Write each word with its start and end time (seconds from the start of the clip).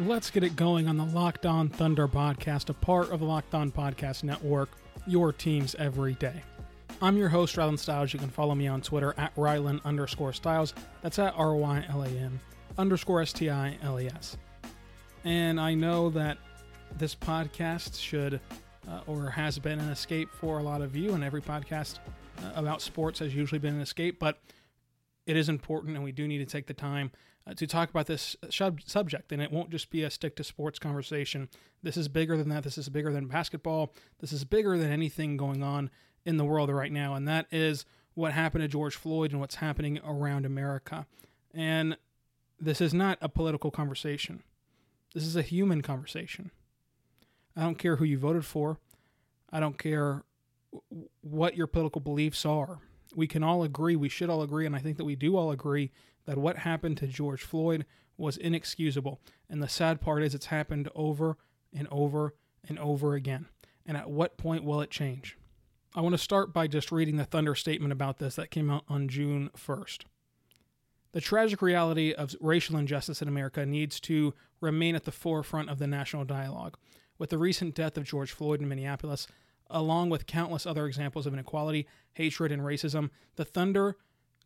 Let's 0.00 0.30
get 0.30 0.42
it 0.44 0.56
going 0.56 0.88
on 0.88 0.96
the 0.96 1.04
Locked 1.04 1.44
On 1.44 1.68
Thunder 1.68 2.08
podcast, 2.08 2.70
a 2.70 2.72
part 2.72 3.10
of 3.10 3.20
the 3.20 3.26
Locked 3.26 3.54
On 3.54 3.70
Podcast 3.70 4.24
Network, 4.24 4.70
your 5.06 5.30
teams 5.30 5.74
every 5.74 6.14
day. 6.14 6.42
I'm 7.02 7.18
your 7.18 7.28
host, 7.28 7.56
Rylan 7.56 7.78
Stiles. 7.78 8.14
You 8.14 8.18
can 8.18 8.30
follow 8.30 8.54
me 8.54 8.66
on 8.66 8.80
Twitter 8.80 9.14
at 9.18 9.34
Rylan 9.36 9.84
underscore 9.84 10.32
Stiles. 10.32 10.72
That's 11.02 11.18
at 11.18 11.34
R 11.36 11.54
Y 11.54 11.84
L 11.90 12.02
A 12.04 12.08
N 12.08 12.40
underscore 12.78 13.20
S 13.20 13.34
T 13.34 13.50
I 13.50 13.76
L 13.82 14.00
E 14.00 14.06
S. 14.06 14.38
And 15.24 15.60
I 15.60 15.74
know 15.74 16.08
that 16.08 16.38
this 16.96 17.14
podcast 17.14 18.00
should 18.00 18.40
uh, 18.88 19.00
or 19.06 19.28
has 19.28 19.58
been 19.58 19.78
an 19.78 19.90
escape 19.90 20.30
for 20.32 20.60
a 20.60 20.62
lot 20.62 20.80
of 20.80 20.96
you, 20.96 21.12
and 21.12 21.22
every 21.22 21.42
podcast 21.42 21.98
uh, 22.42 22.52
about 22.54 22.80
sports 22.80 23.18
has 23.18 23.34
usually 23.34 23.58
been 23.58 23.74
an 23.74 23.82
escape, 23.82 24.18
but 24.18 24.38
it 25.26 25.36
is 25.36 25.50
important, 25.50 25.94
and 25.94 26.02
we 26.02 26.12
do 26.12 26.26
need 26.26 26.38
to 26.38 26.46
take 26.46 26.66
the 26.66 26.72
time 26.72 27.12
uh, 27.50 27.54
to 27.54 27.66
talk 27.66 27.90
about 27.90 28.06
this 28.06 28.36
sub- 28.50 28.82
subject. 28.86 29.32
And 29.32 29.42
it 29.42 29.50
won't 29.50 29.70
just 29.70 29.90
be 29.90 30.02
a 30.02 30.10
stick 30.10 30.36
to 30.36 30.44
sports 30.44 30.78
conversation. 30.78 31.48
This 31.82 31.96
is 31.96 32.08
bigger 32.08 32.36
than 32.36 32.48
that. 32.50 32.64
This 32.64 32.78
is 32.78 32.88
bigger 32.88 33.12
than 33.12 33.26
basketball. 33.26 33.92
This 34.20 34.32
is 34.32 34.44
bigger 34.44 34.76
than 34.78 34.90
anything 34.90 35.36
going 35.36 35.62
on 35.62 35.90
in 36.24 36.36
the 36.36 36.44
world 36.44 36.70
right 36.70 36.92
now. 36.92 37.14
And 37.14 37.26
that 37.28 37.46
is 37.50 37.84
what 38.14 38.32
happened 38.32 38.62
to 38.62 38.68
George 38.68 38.96
Floyd 38.96 39.32
and 39.32 39.40
what's 39.40 39.56
happening 39.56 39.98
around 40.04 40.44
America. 40.44 41.06
And 41.54 41.96
this 42.60 42.80
is 42.80 42.92
not 42.92 43.18
a 43.20 43.28
political 43.28 43.70
conversation, 43.70 44.42
this 45.14 45.24
is 45.24 45.36
a 45.36 45.42
human 45.42 45.82
conversation. 45.82 46.50
I 47.56 47.62
don't 47.62 47.78
care 47.78 47.96
who 47.96 48.04
you 48.04 48.18
voted 48.18 48.44
for, 48.44 48.78
I 49.50 49.60
don't 49.60 49.78
care 49.78 50.24
what 51.20 51.56
your 51.56 51.66
political 51.66 52.00
beliefs 52.00 52.46
are. 52.46 52.78
We 53.16 53.26
can 53.26 53.42
all 53.42 53.64
agree, 53.64 53.96
we 53.96 54.08
should 54.08 54.30
all 54.30 54.42
agree, 54.42 54.66
and 54.66 54.76
I 54.76 54.78
think 54.78 54.98
that 54.98 55.04
we 55.04 55.16
do 55.16 55.36
all 55.36 55.50
agree 55.50 55.90
that 56.30 56.38
what 56.38 56.58
happened 56.58 56.96
to 56.96 57.08
George 57.08 57.42
Floyd 57.42 57.84
was 58.16 58.36
inexcusable. 58.36 59.20
And 59.48 59.60
the 59.60 59.68
sad 59.68 60.00
part 60.00 60.22
is 60.22 60.32
it's 60.32 60.46
happened 60.46 60.88
over 60.94 61.36
and 61.72 61.88
over 61.90 62.36
and 62.68 62.78
over 62.78 63.14
again. 63.14 63.46
And 63.84 63.96
at 63.96 64.08
what 64.08 64.38
point 64.38 64.62
will 64.62 64.80
it 64.80 64.92
change? 64.92 65.36
I 65.92 66.00
want 66.02 66.12
to 66.12 66.18
start 66.18 66.52
by 66.52 66.68
just 66.68 66.92
reading 66.92 67.16
the 67.16 67.24
Thunder 67.24 67.56
statement 67.56 67.90
about 67.90 68.18
this 68.18 68.36
that 68.36 68.52
came 68.52 68.70
out 68.70 68.84
on 68.88 69.08
June 69.08 69.50
1st. 69.56 70.04
The 71.10 71.20
tragic 71.20 71.60
reality 71.62 72.12
of 72.12 72.36
racial 72.40 72.76
injustice 72.76 73.20
in 73.20 73.26
America 73.26 73.66
needs 73.66 73.98
to 74.02 74.32
remain 74.60 74.94
at 74.94 75.02
the 75.02 75.10
forefront 75.10 75.68
of 75.68 75.80
the 75.80 75.88
national 75.88 76.24
dialogue. 76.24 76.76
With 77.18 77.30
the 77.30 77.38
recent 77.38 77.74
death 77.74 77.96
of 77.96 78.04
George 78.04 78.30
Floyd 78.30 78.60
in 78.60 78.68
Minneapolis, 78.68 79.26
along 79.68 80.10
with 80.10 80.28
countless 80.28 80.64
other 80.64 80.86
examples 80.86 81.26
of 81.26 81.32
inequality, 81.32 81.88
hatred, 82.12 82.52
and 82.52 82.62
racism, 82.62 83.10
the 83.34 83.44
Thunder 83.44 83.96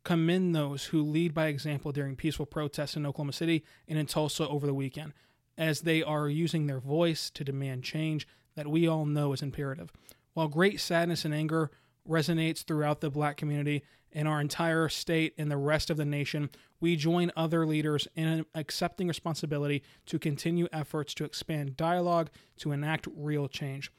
commend 0.04 0.54
those 0.54 0.86
who 0.86 1.02
lead 1.02 1.34
by 1.34 1.46
example 1.46 1.90
during 1.90 2.14
peaceful 2.14 2.46
protests 2.46 2.96
in 2.96 3.06
Oklahoma 3.06 3.32
City 3.32 3.64
and 3.88 3.98
in 3.98 4.06
Tulsa 4.06 4.46
over 4.48 4.66
the 4.66 4.74
weekend, 4.74 5.14
as 5.56 5.80
they 5.80 6.02
are 6.02 6.28
using 6.28 6.66
their 6.66 6.80
voice 6.80 7.30
to 7.30 7.44
demand 7.44 7.82
change 7.82 8.28
that 8.54 8.68
we 8.68 8.86
all 8.86 9.06
know 9.06 9.32
is 9.32 9.42
imperative. 9.42 9.90
While 10.34 10.48
great 10.48 10.80
sadness 10.80 11.24
and 11.24 11.34
anger 11.34 11.70
resonates 12.08 12.64
throughout 12.64 13.00
the 13.00 13.10
black 13.10 13.36
community 13.36 13.82
in 14.12 14.26
our 14.26 14.40
entire 14.40 14.88
state 14.88 15.34
and 15.38 15.50
the 15.50 15.56
rest 15.56 15.90
of 15.90 15.96
the 15.96 16.04
nation, 16.04 16.50
we 16.80 16.96
join 16.96 17.32
other 17.34 17.66
leaders 17.66 18.06
in 18.14 18.44
accepting 18.54 19.08
responsibility 19.08 19.82
to 20.06 20.18
continue 20.18 20.68
efforts 20.72 21.14
to 21.14 21.24
expand 21.24 21.76
dialogue 21.76 22.30
to 22.58 22.72
enact 22.72 23.08
real 23.16 23.48
change. 23.48 23.90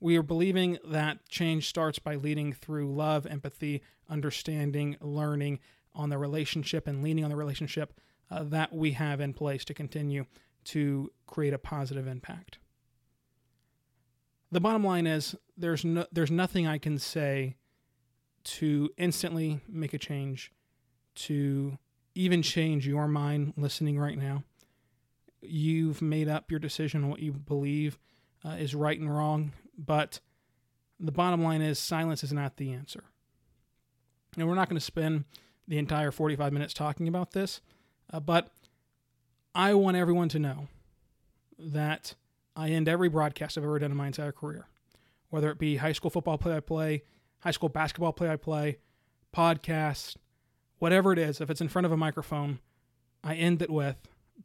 We 0.00 0.16
are 0.16 0.22
believing 0.22 0.78
that 0.84 1.26
change 1.28 1.68
starts 1.68 1.98
by 1.98 2.16
leading 2.16 2.52
through 2.52 2.94
love, 2.94 3.26
empathy, 3.26 3.82
understanding, 4.08 4.96
learning 5.00 5.60
on 5.94 6.10
the 6.10 6.18
relationship, 6.18 6.86
and 6.86 7.02
leaning 7.02 7.24
on 7.24 7.30
the 7.30 7.36
relationship 7.36 7.98
uh, 8.30 8.42
that 8.44 8.72
we 8.72 8.92
have 8.92 9.20
in 9.20 9.32
place 9.32 9.64
to 9.64 9.74
continue 9.74 10.26
to 10.64 11.10
create 11.26 11.54
a 11.54 11.58
positive 11.58 12.06
impact. 12.06 12.58
The 14.52 14.60
bottom 14.60 14.84
line 14.84 15.06
is 15.06 15.34
there's 15.56 15.84
no 15.84 16.06
there's 16.12 16.30
nothing 16.30 16.66
I 16.66 16.78
can 16.78 16.98
say 16.98 17.56
to 18.44 18.90
instantly 18.96 19.60
make 19.68 19.92
a 19.94 19.98
change, 19.98 20.52
to 21.14 21.78
even 22.14 22.42
change 22.42 22.86
your 22.86 23.08
mind 23.08 23.54
listening 23.56 23.98
right 23.98 24.16
now. 24.16 24.44
You've 25.40 26.00
made 26.00 26.28
up 26.28 26.50
your 26.50 26.60
decision 26.60 27.04
on 27.04 27.10
what 27.10 27.20
you 27.20 27.32
believe 27.32 27.98
uh, 28.44 28.50
is 28.50 28.74
right 28.74 28.98
and 28.98 29.14
wrong, 29.14 29.52
but 29.76 30.20
the 30.98 31.12
bottom 31.12 31.42
line 31.42 31.62
is 31.62 31.78
silence 31.78 32.24
is 32.24 32.32
not 32.32 32.56
the 32.56 32.72
answer. 32.72 33.04
And 34.36 34.48
we're 34.48 34.54
not 34.54 34.68
going 34.68 34.78
to 34.78 34.84
spend 34.84 35.24
the 35.68 35.78
entire 35.78 36.10
45 36.10 36.52
minutes 36.52 36.74
talking 36.74 37.08
about 37.08 37.32
this, 37.32 37.60
uh, 38.12 38.20
but 38.20 38.52
I 39.54 39.74
want 39.74 39.96
everyone 39.96 40.28
to 40.30 40.38
know 40.38 40.68
that 41.58 42.14
I 42.54 42.70
end 42.70 42.88
every 42.88 43.08
broadcast 43.08 43.58
I've 43.58 43.64
ever 43.64 43.78
done 43.78 43.90
in 43.90 43.96
my 43.96 44.06
entire 44.06 44.32
career, 44.32 44.66
whether 45.30 45.50
it 45.50 45.58
be 45.58 45.76
high 45.76 45.92
school 45.92 46.10
football 46.10 46.38
play 46.38 46.56
I 46.56 46.60
play, 46.60 47.02
high 47.40 47.50
school 47.50 47.68
basketball 47.68 48.12
play 48.12 48.30
I 48.30 48.36
play, 48.36 48.78
podcast, 49.34 50.16
whatever 50.78 51.12
it 51.12 51.18
is, 51.18 51.40
if 51.40 51.50
it's 51.50 51.60
in 51.60 51.68
front 51.68 51.86
of 51.86 51.92
a 51.92 51.96
microphone, 51.96 52.60
I 53.24 53.34
end 53.34 53.62
it 53.62 53.70
with 53.70 53.96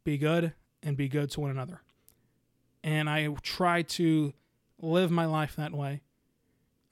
be 0.04 0.18
good 0.18 0.52
and 0.82 0.96
be 0.96 1.08
good 1.08 1.30
to 1.32 1.40
one 1.40 1.50
another. 1.50 1.80
And 2.82 3.08
I 3.08 3.28
try 3.42 3.82
to 3.82 4.32
live 4.82 5.10
my 5.10 5.24
life 5.24 5.56
that 5.56 5.72
way. 5.72 6.02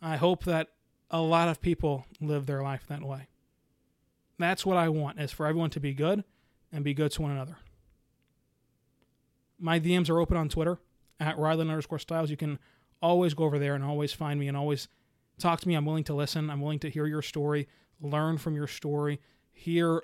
I 0.01 0.17
hope 0.17 0.45
that 0.45 0.69
a 1.11 1.21
lot 1.21 1.49
of 1.49 1.61
people 1.61 2.07
live 2.21 2.47
their 2.47 2.63
life 2.63 2.87
that 2.89 3.03
way. 3.03 3.27
That's 4.39 4.65
what 4.65 4.79
I 4.79 4.89
want 4.89 5.21
is 5.21 5.33
for 5.33 5.47
everyone 5.47 5.71
to 5.71 5.81
be 5.81 5.93
good 5.93 6.25
and 6.73 6.83
be 6.85 6.95
good 6.95 7.11
to 7.13 7.23
one 7.23 7.33
another. 7.33 7.59
My 9.59 9.79
DMs 9.79 10.09
are 10.09 10.21
open 10.21 10.39
on 10.39 10.49
Twitter 10.49 10.79
at 11.19 11.37
Rylan 11.37 11.69
underscore 11.69 11.99
Stiles. 11.99 12.31
You 12.31 12.39
can 12.39 12.59
always 13.03 13.35
go 13.35 13.45
over 13.45 13.59
there 13.59 13.75
and 13.75 13.85
always 13.85 14.13
find 14.13 14.41
me 14.41 14.49
and 14.49 14.57
always 14.57 14.89
talk 15.39 15.61
to 15.61 15.69
me. 15.69 15.75
I'm 15.75 15.85
willing 15.85 16.05
to 16.05 16.15
listen. 16.15 16.49
I'm 16.49 16.61
willing 16.61 16.79
to 16.79 16.89
hear 16.89 17.07
your 17.07 17.23
story, 17.23 17.69
learn 18.01 18.39
from 18.39 18.55
your 18.55 18.67
story, 18.67 19.21
hear 19.53 20.03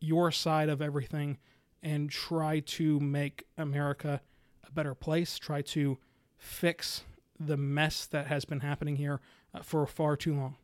your 0.00 0.30
side 0.30 0.68
of 0.68 0.80
everything, 0.80 1.38
and 1.82 2.08
try 2.08 2.60
to 2.60 2.98
make 3.00 3.44
America 3.58 4.22
a 4.66 4.70
better 4.70 4.94
place. 4.94 5.38
Try 5.38 5.60
to 5.62 5.98
fix 6.38 7.04
the 7.38 7.56
mess 7.56 8.06
that 8.06 8.26
has 8.26 8.44
been 8.44 8.60
happening 8.60 8.96
here 8.96 9.20
uh, 9.54 9.62
for 9.62 9.86
far 9.86 10.16
too 10.16 10.34
long. 10.34 10.56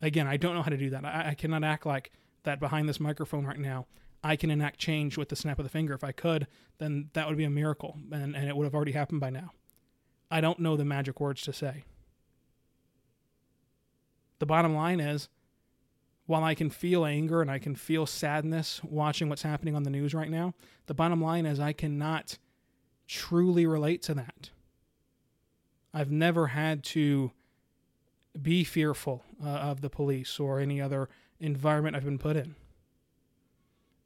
Again, 0.00 0.26
I 0.26 0.36
don't 0.36 0.54
know 0.54 0.62
how 0.62 0.70
to 0.70 0.76
do 0.76 0.90
that. 0.90 1.04
I, 1.04 1.30
I 1.30 1.34
cannot 1.34 1.64
act 1.64 1.86
like 1.86 2.12
that 2.44 2.60
behind 2.60 2.88
this 2.88 3.00
microphone 3.00 3.44
right 3.44 3.58
now. 3.58 3.86
I 4.22 4.36
can 4.36 4.50
enact 4.50 4.78
change 4.78 5.16
with 5.16 5.28
the 5.28 5.36
snap 5.36 5.58
of 5.58 5.64
the 5.64 5.70
finger. 5.70 5.94
If 5.94 6.04
I 6.04 6.12
could, 6.12 6.46
then 6.78 7.10
that 7.12 7.28
would 7.28 7.36
be 7.36 7.44
a 7.44 7.50
miracle, 7.50 7.96
and, 8.12 8.36
and 8.36 8.48
it 8.48 8.56
would 8.56 8.64
have 8.64 8.74
already 8.74 8.92
happened 8.92 9.20
by 9.20 9.30
now. 9.30 9.52
I 10.30 10.40
don't 10.40 10.60
know 10.60 10.76
the 10.76 10.84
magic 10.84 11.20
words 11.20 11.42
to 11.42 11.52
say. 11.52 11.84
The 14.38 14.46
bottom 14.46 14.74
line 14.74 15.00
is 15.00 15.28
while 16.26 16.44
I 16.44 16.54
can 16.54 16.68
feel 16.68 17.06
anger 17.06 17.40
and 17.40 17.50
I 17.50 17.58
can 17.58 17.74
feel 17.74 18.04
sadness 18.04 18.82
watching 18.84 19.28
what's 19.28 19.42
happening 19.42 19.74
on 19.74 19.84
the 19.84 19.90
news 19.90 20.14
right 20.14 20.30
now, 20.30 20.54
the 20.86 20.94
bottom 20.94 21.22
line 21.22 21.46
is 21.46 21.58
I 21.58 21.72
cannot 21.72 22.38
truly 23.06 23.66
relate 23.66 24.02
to 24.02 24.14
that. 24.14 24.50
I've 25.98 26.12
never 26.12 26.46
had 26.46 26.84
to 26.84 27.32
be 28.40 28.62
fearful 28.62 29.24
uh, 29.44 29.48
of 29.48 29.80
the 29.80 29.90
police 29.90 30.38
or 30.38 30.60
any 30.60 30.80
other 30.80 31.08
environment 31.40 31.96
I've 31.96 32.04
been 32.04 32.18
put 32.18 32.36
in. 32.36 32.54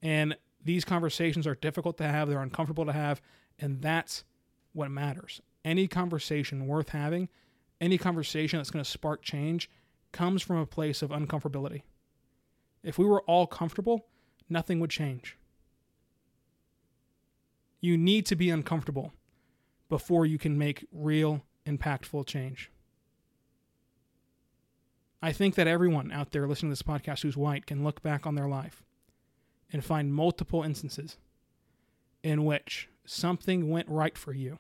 And 0.01 0.35
these 0.65 0.87
conversations 0.87 1.47
are 1.47 1.55
difficult 1.55 1.99
to 1.99 2.05
have, 2.05 2.31
they're 2.31 2.41
uncomfortable 2.41 2.87
to 2.87 2.95
have, 2.95 3.21
and 3.59 3.83
that's 3.83 4.25
what 4.73 4.91
matters. 4.91 5.43
Any 5.67 5.87
conversation 5.87 6.67
worth 6.67 6.89
having, 6.89 7.29
any 7.79 7.99
conversation 7.99 8.59
that's 8.59 8.71
going 8.71 8.83
to 8.83 8.91
spark 8.91 9.21
change, 9.21 9.69
comes 10.13 10.41
from 10.41 10.57
a 10.57 10.67
place 10.67 11.03
of 11.03 11.11
uncomfortability. 11.11 11.83
If 12.83 12.97
we 12.97 13.05
were 13.05 13.21
all 13.25 13.47
comfortable, 13.47 14.07
nothing 14.49 14.81
would 14.81 14.89
change. 14.89 15.37
You 17.83 17.99
need 17.99 18.25
to 18.27 18.35
be 18.35 18.49
uncomfortable 18.49 19.13
before 19.91 20.25
you 20.25 20.39
can 20.39 20.57
make 20.57 20.87
real, 20.91 21.45
impactful 21.67 22.27
change. 22.27 22.71
I 25.21 25.33
think 25.33 25.55
that 25.55 25.69
everyone 25.69 26.11
out 26.11 26.33
there 26.33 26.49
listening 26.49 26.71
to 26.71 26.73
this 26.73 26.83
podcast 26.83 27.23
who's 27.23 27.37
white 27.37 27.67
can 27.67 27.85
look 27.85 28.03
back 28.03 28.27
on 28.27 28.35
their 28.35 28.49
life 28.49 28.83
and 29.73 29.85
find 29.85 30.13
multiple 30.13 30.63
instances 30.63 31.17
in 32.23 32.45
which 32.45 32.89
something 33.05 33.71
went 33.71 33.89
right 33.89 34.19
for 34.19 34.33
you. 34.33 34.59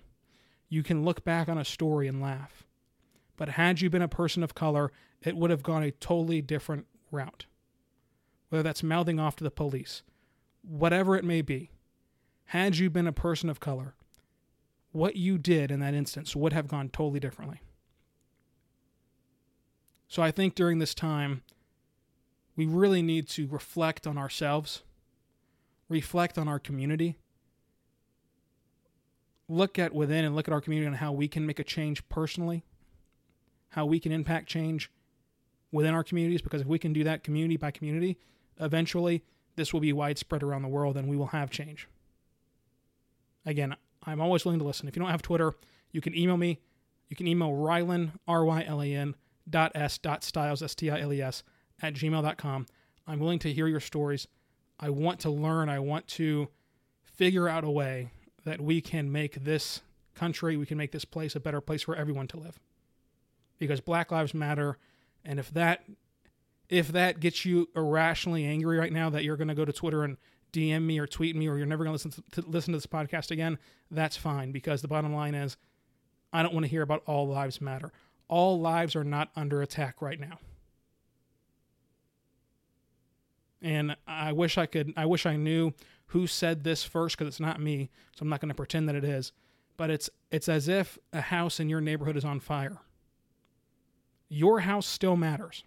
You 0.69 0.82
can 0.82 1.04
look 1.04 1.25
back 1.25 1.49
on 1.49 1.58
a 1.58 1.64
story 1.64 2.06
and 2.06 2.22
laugh. 2.22 2.64
But 3.37 3.50
had 3.50 3.81
you 3.81 3.90
been 3.90 4.02
a 4.02 4.08
person 4.08 4.43
of 4.43 4.55
color, 4.55 4.93
it 5.20 5.37
would 5.37 5.50
have 5.50 5.62
gone 5.62 5.82
a 5.82 5.90
totally 5.90 6.40
different 6.40 6.87
route. 7.10 7.46
Whether 8.48 8.62
that's 8.62 8.82
mouthing 8.82 9.19
off 9.19 9.37
to 9.37 9.44
the 9.44 9.50
police, 9.50 10.02
whatever 10.62 11.16
it 11.16 11.25
may 11.25 11.43
be. 11.43 11.70
Had 12.46 12.78
you 12.78 12.90
been 12.90 13.06
a 13.06 13.12
person 13.12 13.48
of 13.48 13.60
color, 13.60 13.94
what 14.93 15.17
you 15.17 15.39
did 15.39 15.71
in 15.71 15.81
that 15.81 15.94
instance 15.94 16.37
would 16.37 16.53
have 16.53 16.69
gone 16.69 16.89
totally 16.89 17.21
differently. 17.21 17.61
So 20.06 20.23
I 20.23 20.31
think 20.31 20.55
during 20.55 20.79
this 20.79 20.94
time, 20.94 21.43
we 22.55 22.67
really 22.67 23.00
need 23.00 23.29
to 23.31 23.47
reflect 23.49 24.06
on 24.06 24.19
ourselves, 24.19 24.83
reflect 25.89 26.37
on 26.37 26.49
our 26.49 26.59
community, 26.59 27.17
look 29.49 29.79
at 29.79 29.94
within 29.94 30.25
and 30.25 30.37
look 30.37 30.49
at 30.49 30.55
our 30.55 30.61
community 30.61 30.87
and 30.87 30.97
how 30.97 31.12
we 31.12 31.29
can 31.29 31.47
make 31.47 31.59
a 31.59 31.65
change 31.65 32.06
personally, 32.11 32.62
how 33.71 33.87
we 33.87 33.99
can 33.99 34.12
impact 34.12 34.49
change 34.49 34.91
within 35.71 35.94
our 35.94 36.05
communities. 36.05 36.43
Because 36.43 36.61
if 36.61 36.67
we 36.67 36.79
can 36.79 36.93
do 36.93 37.05
that 37.05 37.25
community 37.25 37.56
by 37.56 37.71
community, 37.71 38.19
eventually 38.61 39.23
this 39.56 39.73
will 39.73 39.81
be 39.81 39.93
widespread 39.94 40.43
around 40.43 40.62
the 40.62 40.69
world 40.69 40.99
and 40.99 41.09
we 41.09 41.17
will 41.17 41.29
have 41.29 41.50
change. 41.50 41.89
Again, 43.47 43.75
I'm 44.04 44.20
always 44.20 44.44
willing 44.44 44.60
to 44.60 44.66
listen. 44.66 44.88
If 44.88 44.96
you 44.96 45.00
don't 45.00 45.10
have 45.10 45.22
Twitter, 45.22 45.54
you 45.93 46.00
can 46.00 46.16
email 46.16 46.37
me. 46.37 46.60
You 47.08 47.16
can 47.16 47.26
email 47.26 47.50
Rylan, 47.50 48.12
R 48.26 48.44
Y 48.44 48.64
L 48.66 48.82
A 48.82 48.94
N, 48.94 49.14
dot 49.49 49.72
S 49.75 49.99
dot 49.99 50.25
Stiles, 50.25 50.62
S 50.62 50.75
T 50.75 50.90
I 50.90 51.00
L 51.00 51.12
E 51.12 51.20
S, 51.20 51.43
at 51.81 51.94
gmail.com. 51.94 52.66
I'm 53.06 53.19
willing 53.19 53.38
to 53.40 53.52
hear 53.52 53.69
your 53.69 53.81
stories. 53.81 54.26
I 54.81 54.90
want 54.90 55.20
to 55.20 55.31
learn. 55.31 55.69
I 55.69 55.78
want 55.78 56.08
to 56.08 56.49
figure 57.02 57.49
out 57.49 57.64
a 57.64 57.70
way 57.70 58.10
that 58.44 58.60
we 58.60 58.81
can 58.81 59.12
make 59.12 59.44
this 59.44 59.82
country, 60.14 60.56
we 60.56 60.66
can 60.66 60.78
make 60.78 60.93
this 60.93 61.05
place 61.05 61.37
a 61.37 61.40
better 61.40 61.60
place 61.60 61.82
for 61.82 61.94
everyone 61.94 62.26
to 62.28 62.37
live. 62.37 62.58
Because 63.58 63.81
Black 63.81 64.10
Lives 64.10 64.34
Matter, 64.34 64.78
and 65.25 65.38
if 65.38 65.52
that 65.52 65.84
if 66.72 66.88
that 66.88 67.20
gets 67.20 67.44
you 67.44 67.69
irrationally 67.76 68.46
angry 68.46 68.78
right 68.78 68.92
now 68.92 69.10
that 69.10 69.24
you're 69.24 69.36
going 69.36 69.48
to 69.48 69.54
go 69.54 69.66
to 69.66 69.74
Twitter 69.74 70.04
and 70.04 70.16
DM 70.54 70.82
me 70.82 70.98
or 70.98 71.06
tweet 71.06 71.36
me 71.36 71.46
or 71.46 71.58
you're 71.58 71.66
never 71.66 71.84
going 71.84 71.96
to 71.96 72.08
listen 72.08 72.24
to 72.32 72.40
listen 72.48 72.72
to 72.72 72.78
this 72.78 72.86
podcast 72.86 73.30
again, 73.30 73.58
that's 73.90 74.16
fine 74.16 74.52
because 74.52 74.80
the 74.80 74.88
bottom 74.88 75.14
line 75.14 75.34
is 75.34 75.58
I 76.32 76.42
don't 76.42 76.54
want 76.54 76.64
to 76.64 76.70
hear 76.70 76.80
about 76.80 77.02
all 77.06 77.28
lives 77.28 77.60
matter. 77.60 77.92
All 78.26 78.58
lives 78.58 78.96
are 78.96 79.04
not 79.04 79.28
under 79.36 79.60
attack 79.60 80.00
right 80.00 80.19
now. 80.19 80.38
And 83.60 83.94
I 84.08 84.32
wish 84.32 84.56
I 84.56 84.64
could 84.64 84.94
I 84.96 85.04
wish 85.04 85.26
I 85.26 85.36
knew 85.36 85.74
who 86.06 86.26
said 86.26 86.64
this 86.64 86.82
first 86.82 87.19
because 87.19 87.28
it's 87.28 87.40
not 87.40 87.60
me, 87.60 87.90
so 88.16 88.22
I'm 88.22 88.30
not 88.30 88.40
going 88.40 88.48
to 88.48 88.54
pretend 88.54 88.88
that 88.88 88.96
it 88.96 89.04
is. 89.04 89.32
But 89.76 89.90
it's 89.90 90.08
it's 90.30 90.48
as 90.48 90.69
if 90.69 90.96
a 91.12 91.20
house 91.20 91.60
in 91.60 91.69
your 91.69 91.82
neighborhood 91.82 92.16
is 92.16 92.24
on 92.24 92.40
fire. 92.40 92.78
Your 94.30 94.60
house 94.60 94.86
still 94.86 95.16
matters. 95.16 95.64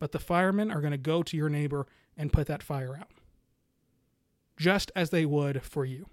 But 0.00 0.10
the 0.10 0.18
firemen 0.18 0.72
are 0.72 0.80
going 0.80 0.90
to 0.90 0.98
go 0.98 1.22
to 1.22 1.36
your 1.36 1.48
neighbor 1.48 1.86
and 2.16 2.32
put 2.32 2.48
that 2.48 2.62
fire 2.62 2.96
out. 2.98 3.10
Just 4.56 4.90
as 4.96 5.10
they 5.10 5.24
would 5.24 5.62
for 5.62 5.84
you. 5.84 6.06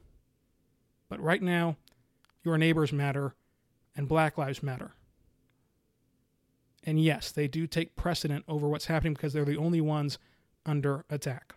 But 1.09 1.19
right 1.19 1.41
now, 1.41 1.77
your 2.43 2.57
neighbors 2.57 2.93
matter 2.93 3.33
and 3.95 4.07
Black 4.07 4.37
Lives 4.37 4.61
Matter. 4.61 4.91
And 6.83 7.01
yes, 7.01 7.31
they 7.31 7.47
do 7.47 7.65
take 7.65 7.95
precedent 7.95 8.45
over 8.47 8.67
what's 8.67 8.85
happening 8.85 9.13
because 9.13 9.33
they're 9.33 9.43
the 9.43 9.57
only 9.57 9.81
ones 9.81 10.19
under 10.65 11.03
attack. 11.09 11.55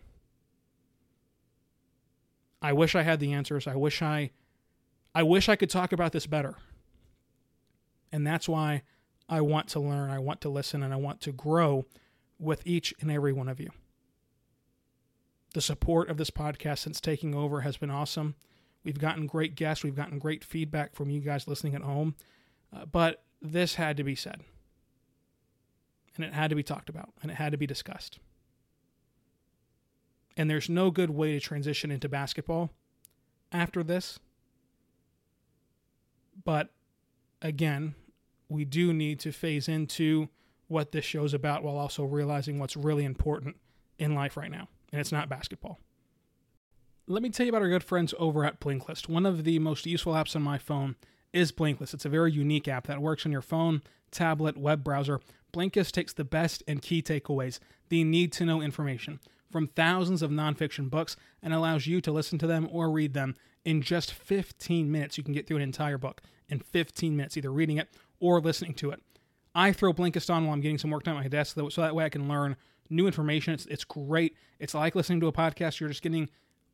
I 2.61 2.73
wish 2.73 2.95
I 2.95 3.03
had 3.03 3.19
the 3.19 3.33
answers. 3.33 3.67
I 3.67 3.75
wish 3.75 4.01
I 4.01 4.31
I 5.13 5.23
wish 5.23 5.49
I 5.49 5.55
could 5.55 5.69
talk 5.69 5.91
about 5.91 6.13
this 6.13 6.27
better. 6.27 6.55
And 8.11 8.25
that's 8.25 8.47
why 8.47 8.83
I 9.27 9.41
want 9.41 9.69
to 9.69 9.79
learn, 9.79 10.09
I 10.09 10.19
want 10.19 10.41
to 10.41 10.49
listen, 10.49 10.83
and 10.83 10.93
I 10.93 10.97
want 10.97 11.21
to 11.21 11.31
grow 11.31 11.85
with 12.41 12.65
each 12.65 12.93
and 12.99 13.11
every 13.11 13.31
one 13.31 13.47
of 13.47 13.59
you. 13.59 13.69
The 15.53 15.61
support 15.61 16.09
of 16.09 16.17
this 16.17 16.31
podcast 16.31 16.79
since 16.79 16.99
taking 16.99 17.35
over 17.35 17.61
has 17.61 17.77
been 17.77 17.91
awesome. 17.91 18.35
We've 18.83 18.99
gotten 18.99 19.27
great 19.27 19.55
guests, 19.55 19.83
we've 19.83 19.95
gotten 19.95 20.17
great 20.17 20.43
feedback 20.43 20.95
from 20.95 21.09
you 21.09 21.21
guys 21.21 21.47
listening 21.47 21.75
at 21.75 21.83
home. 21.83 22.15
Uh, 22.75 22.85
but 22.85 23.23
this 23.41 23.75
had 23.75 23.95
to 23.97 24.03
be 24.03 24.15
said. 24.15 24.41
And 26.15 26.25
it 26.25 26.33
had 26.33 26.49
to 26.49 26.55
be 26.55 26.63
talked 26.63 26.89
about, 26.89 27.09
and 27.21 27.31
it 27.31 27.35
had 27.35 27.51
to 27.51 27.57
be 27.57 27.67
discussed. 27.67 28.19
And 30.35 30.49
there's 30.49 30.69
no 30.69 30.89
good 30.89 31.09
way 31.11 31.33
to 31.33 31.39
transition 31.39 31.91
into 31.91 32.09
basketball 32.09 32.71
after 33.51 33.83
this. 33.83 34.19
But 36.43 36.69
again, 37.41 37.95
we 38.49 38.65
do 38.65 38.93
need 38.93 39.19
to 39.19 39.31
phase 39.31 39.67
into 39.67 40.29
what 40.71 40.91
this 40.91 41.05
show's 41.05 41.33
about 41.33 41.63
while 41.63 41.77
also 41.77 42.03
realizing 42.03 42.57
what's 42.57 42.77
really 42.77 43.05
important 43.05 43.57
in 43.99 44.15
life 44.15 44.37
right 44.37 44.49
now. 44.49 44.67
And 44.91 44.99
it's 44.99 45.11
not 45.11 45.29
basketball. 45.29 45.79
Let 47.07 47.21
me 47.21 47.29
tell 47.29 47.45
you 47.45 47.51
about 47.51 47.61
our 47.61 47.69
good 47.69 47.83
friends 47.83 48.13
over 48.17 48.45
at 48.45 48.59
Blinkist. 48.59 49.09
One 49.09 49.25
of 49.25 49.43
the 49.43 49.59
most 49.59 49.85
useful 49.85 50.13
apps 50.13 50.35
on 50.35 50.41
my 50.41 50.57
phone 50.57 50.95
is 51.33 51.51
Blinkist. 51.51 51.93
It's 51.93 52.05
a 52.05 52.09
very 52.09 52.31
unique 52.31 52.67
app 52.67 52.87
that 52.87 53.01
works 53.01 53.25
on 53.25 53.31
your 53.31 53.41
phone, 53.41 53.81
tablet, 54.11 54.57
web 54.57 54.83
browser. 54.83 55.19
Blinkist 55.53 55.91
takes 55.91 56.13
the 56.13 56.23
best 56.23 56.63
and 56.67 56.81
key 56.81 57.01
takeaways, 57.01 57.59
the 57.89 58.03
need 58.03 58.31
to 58.33 58.45
know 58.45 58.61
information 58.61 59.19
from 59.51 59.67
thousands 59.67 60.21
of 60.21 60.31
nonfiction 60.31 60.89
books 60.89 61.17
and 61.43 61.53
allows 61.53 61.85
you 61.85 61.99
to 62.01 62.11
listen 62.11 62.39
to 62.39 62.47
them 62.47 62.67
or 62.71 62.89
read 62.89 63.13
them 63.13 63.35
in 63.65 63.81
just 63.81 64.13
15 64.13 64.89
minutes. 64.89 65.17
You 65.17 65.23
can 65.23 65.33
get 65.33 65.47
through 65.47 65.57
an 65.57 65.63
entire 65.63 65.97
book 65.97 66.21
in 66.47 66.59
15 66.59 67.15
minutes, 67.15 67.35
either 67.35 67.51
reading 67.51 67.77
it 67.77 67.89
or 68.19 68.39
listening 68.39 68.73
to 68.75 68.91
it. 68.91 69.01
I 69.53 69.71
throw 69.71 69.93
Blinkist 69.93 70.33
on 70.33 70.45
while 70.45 70.53
I'm 70.53 70.61
getting 70.61 70.77
some 70.77 70.91
work 70.91 71.03
done 71.03 71.17
at 71.17 71.23
my 71.23 71.27
desk 71.27 71.57
so 71.69 71.81
that 71.81 71.95
way 71.95 72.05
I 72.05 72.09
can 72.09 72.27
learn 72.27 72.55
new 72.89 73.07
information. 73.07 73.53
It's, 73.53 73.65
it's 73.67 73.83
great. 73.83 74.35
It's 74.59 74.73
like 74.73 74.95
listening 74.95 75.19
to 75.21 75.27
a 75.27 75.33
podcast. 75.33 75.79
You're 75.79 75.89
just 75.89 76.01
getting 76.01 76.29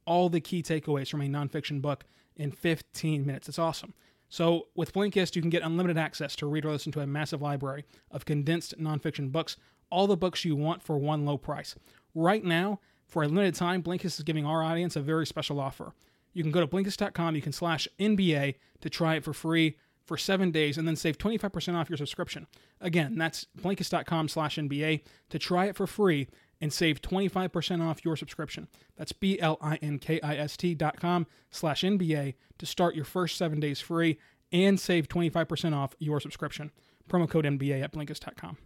all 0.06 0.30
the 0.30 0.42
key 0.42 0.64
takeaways 0.64 1.10
from 1.10 1.22
a 1.22 1.26
nonfiction 1.26 1.82
book 1.82 2.06
in 2.36 2.52
15 2.52 3.26
minutes. 3.26 3.50
It's 3.50 3.60
awesome. 3.60 3.94
So 4.30 4.68
with 4.76 4.94
Blinkist, 4.94 5.36
you 5.36 5.42
can 5.42 5.50
get 5.50 5.64
unlimited 5.64 5.98
access 5.98 6.36
to 6.38 6.48
read 6.48 6.66
or 6.66 6.72
listen 6.72 6.92
to 6.94 7.02
a 7.02 7.08
massive 7.08 7.42
library 7.42 7.86
of 8.12 8.26
condensed 8.26 8.78
nonfiction 8.80 9.32
books, 9.32 9.58
all 9.90 10.08
the 10.08 10.18
books 10.18 10.44
you 10.44 10.56
want 10.56 10.84
for 10.84 10.98
one 10.98 11.26
low 11.26 11.38
price. 11.38 11.76
Right 12.14 12.44
now, 12.44 12.80
for 13.06 13.24
a 13.24 13.28
limited 13.28 13.56
time, 13.56 13.82
Blinkist 13.82 14.18
is 14.18 14.24
giving 14.24 14.46
our 14.46 14.62
audience 14.62 14.96
a 14.96 15.02
very 15.02 15.26
special 15.26 15.60
offer. 15.60 15.94
You 16.34 16.44
can 16.44 16.52
go 16.52 16.60
to 16.60 16.68
Blinkist.com, 16.68 17.36
you 17.36 17.42
can 17.42 17.54
slash 17.54 17.88
NBA 18.00 18.56
to 18.82 18.90
try 18.90 19.16
it 19.16 19.24
for 19.24 19.34
free 19.34 19.78
for 20.08 20.18
seven 20.18 20.52
days 20.52 20.78
and 20.78 20.88
then 20.88 20.96
save 20.96 21.18
25% 21.18 21.76
off 21.76 21.90
your 21.90 21.98
subscription. 21.98 22.48
Again, 22.82 23.16
that's 23.16 23.46
Blinkist.com 23.60 24.30
slash 24.30 24.56
NBA 24.56 25.04
to 25.30 25.40
try 25.40 25.66
it 25.66 25.76
for 25.76 25.86
free 25.86 26.28
and 26.60 26.74
save 26.74 27.02
25% 27.02 27.88
off 27.88 28.04
your 28.04 28.16
subscription. 28.16 28.68
That's 28.98 29.12
B-L-I-N-K-I-S-T 29.12 30.76
dot 30.76 31.00
com 31.00 31.28
slash 31.52 31.84
NBA 31.84 32.36
to 32.58 32.66
start 32.66 32.96
your 32.96 33.06
first 33.06 33.38
seven 33.38 33.60
days 33.60 33.80
free 33.80 34.18
and 34.52 34.80
save 34.80 35.08
25% 35.08 35.76
off 35.76 35.94
your 36.00 36.20
subscription. 36.20 36.72
Promo 37.10 37.30
code 37.30 37.46
NBA 37.46 37.84
at 37.84 37.94
Blinkist.com. 37.94 38.58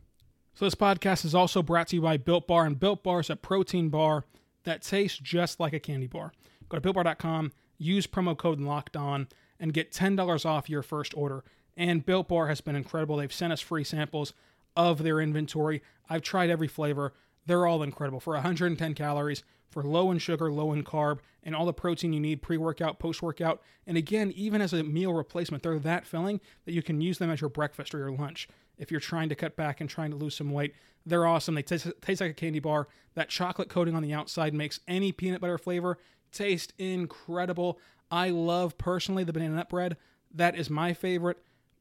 So 0.54 0.66
this 0.66 0.76
podcast 0.76 1.26
is 1.26 1.34
also 1.36 1.64
brought 1.64 1.88
to 1.88 1.96
you 1.96 2.02
by 2.02 2.18
Built 2.18 2.48
Bar, 2.48 2.66
and 2.66 2.80
Built 2.80 3.04
Bar 3.04 3.22
is 3.22 3.30
a 3.30 3.36
protein 3.36 3.90
bar 3.90 4.26
that 4.64 4.82
tastes 4.82 5.18
just 5.18 5.60
like 5.60 5.74
a 5.74 5.80
candy 5.80 6.08
bar. 6.08 6.34
Go 6.70 6.78
to 6.78 6.94
BuiltBar.com, 6.94 7.52
use 7.78 8.06
promo 8.06 8.38
code 8.38 8.60
Locked 8.60 8.96
On, 8.96 9.28
and 9.62 9.74
get 9.74 9.94
$10 9.94 10.46
off 10.46 10.70
your 10.70 10.82
first 10.82 11.16
order. 11.16 11.46
And 11.78 12.06
Built 12.06 12.28
Bar 12.28 12.48
has 12.48 12.60
been 12.60 12.76
incredible. 12.76 13.16
They've 13.16 13.32
sent 13.32 13.54
us 13.54 13.62
free 13.62 13.86
samples 13.86 14.34
of 14.76 15.04
their 15.04 15.22
inventory. 15.22 15.82
I've 16.10 16.24
tried 16.24 16.50
every 16.50 16.68
flavor. 16.68 17.14
They're 17.46 17.66
all 17.66 17.84
incredible. 17.84 18.20
For 18.20 18.34
110 18.34 18.94
calories, 18.96 19.44
for 19.70 19.84
low 19.84 20.12
in 20.12 20.18
sugar, 20.18 20.52
low 20.52 20.74
in 20.74 20.84
carb, 20.84 21.20
and 21.44 21.56
all 21.56 21.66
the 21.66 21.74
protein 21.74 22.12
you 22.12 22.20
need 22.20 22.42
pre 22.42 22.58
workout, 22.58 23.00
post 23.00 23.22
workout. 23.22 23.62
And 23.88 23.98
again, 23.98 24.34
even 24.36 24.62
as 24.62 24.74
a 24.74 24.84
meal 24.84 25.14
replacement, 25.14 25.64
they're 25.64 25.80
that 25.80 26.06
filling 26.06 26.42
that 26.66 26.74
you 26.74 26.84
can 26.84 27.00
use 27.00 27.20
them 27.20 27.30
as 27.30 27.40
your 27.40 27.50
breakfast 27.50 27.96
or 27.96 28.00
your 28.00 28.12
lunch 28.12 28.50
if 28.78 28.92
you're 28.92 29.00
trying 29.00 29.30
to 29.30 29.36
cut 29.36 29.56
back 29.56 29.80
and 29.80 29.90
trying 29.90 30.12
to 30.12 30.18
lose 30.18 30.36
some 30.36 30.52
weight. 30.52 30.74
They're 31.06 31.26
awesome. 31.26 31.56
They 31.56 31.64
taste, 31.64 31.88
taste 32.02 32.22
like 32.22 32.32
a 32.32 32.36
candy 32.36 32.60
bar. 32.60 32.88
That 33.14 33.30
chocolate 33.30 33.70
coating 33.70 33.96
on 33.96 34.04
the 34.04 34.14
outside 34.14 34.54
makes 34.54 34.80
any 34.88 35.12
peanut 35.12 35.42
butter 35.42 35.58
flavor 35.58 35.98
taste 36.32 36.74
incredible. 36.78 37.80
I 38.12 38.30
love 38.30 38.78
personally 38.78 39.24
the 39.24 39.34
banana 39.34 39.56
nut 39.56 39.70
bread. 39.70 39.98
That 40.34 40.56
is 40.56 40.70
my 40.70 40.94
favorite. 40.94 41.38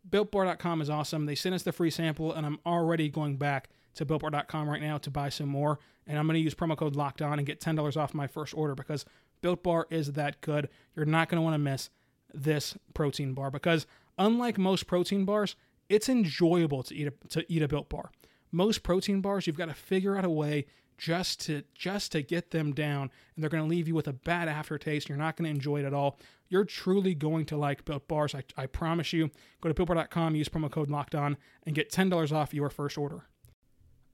BuiltBar.com 0.09 0.81
is 0.81 0.89
awesome. 0.89 1.27
They 1.27 1.35
sent 1.35 1.55
us 1.55 1.63
the 1.63 1.73
free 1.73 1.91
sample, 1.91 2.33
and 2.33 2.47
I'm 2.47 2.59
already 2.65 3.09
going 3.09 3.37
back 3.37 3.69
to 3.95 4.07
BuiltBar.com 4.07 4.69
right 4.69 4.81
now 4.81 4.99
to 4.99 5.11
buy 5.11 5.29
some 5.29 5.49
more. 5.49 5.79
And 6.07 6.19
I'm 6.19 6.27
going 6.27 6.35
to 6.35 6.41
use 6.41 6.55
promo 6.55 6.77
code 6.77 6.97
Locked 6.97 7.23
On 7.23 7.39
and 7.39 7.47
get 7.47 7.61
$10 7.61 7.97
off 7.97 8.15
my 8.15 8.27
first 8.27 8.55
order 8.55 8.75
because 8.75 9.05
Built 9.43 9.63
Bar 9.63 9.87
is 9.91 10.13
that 10.13 10.41
good. 10.41 10.69
You're 10.95 11.07
not 11.07 11.29
going 11.29 11.37
to 11.37 11.43
want 11.43 11.55
to 11.55 11.59
miss 11.59 11.91
this 12.33 12.77
protein 12.95 13.35
bar 13.35 13.51
because 13.51 13.87
unlike 14.19 14.59
most 14.59 14.87
protein 14.87 15.25
bars, 15.25 15.57
it's 15.89 16.09
enjoyable 16.09 16.83
to 16.85 16.95
eat 16.95 17.09
a, 17.09 17.29
to 17.29 17.53
eat 17.53 17.63
a 17.63 17.69
built 17.69 17.89
bar. 17.89 18.11
Most 18.53 18.83
protein 18.83 19.21
bars, 19.21 19.47
you've 19.47 19.57
got 19.57 19.69
to 19.69 19.75
figure 19.75 20.17
out 20.17 20.25
a 20.25 20.31
way 20.31 20.67
just 21.01 21.41
to 21.41 21.63
just 21.75 22.13
to 22.13 22.21
get 22.21 22.51
them 22.51 22.73
down 22.73 23.11
and 23.35 23.43
they're 23.43 23.49
going 23.49 23.63
to 23.63 23.69
leave 23.69 23.89
you 23.89 23.95
with 23.95 24.07
a 24.07 24.13
bad 24.13 24.49
aftertaste 24.49 25.09
you're 25.09 25.17
not 25.17 25.35
going 25.35 25.45
to 25.45 25.51
enjoy 25.51 25.81
it 25.81 25.87
at 25.87 25.95
all. 25.95 26.19
You're 26.49 26.65
truly 26.65 27.15
going 27.15 27.47
to 27.47 27.57
like 27.57 27.87
built 27.87 28.07
bars 28.07 28.35
I, 28.35 28.45
I 28.57 28.67
promise 28.67 29.13
you. 29.13 29.31
Go 29.63 29.73
to 29.73 29.75
builtbar.com 29.75 30.37
use 30.37 30.51
promo 30.51 30.71
code 30.71 30.91
locked 30.91 31.15
on 31.15 31.39
and 31.65 31.75
get 31.75 31.91
$10 31.91 32.33
off 32.33 32.53
your 32.53 32.69
first 32.69 32.99
order. 32.99 33.23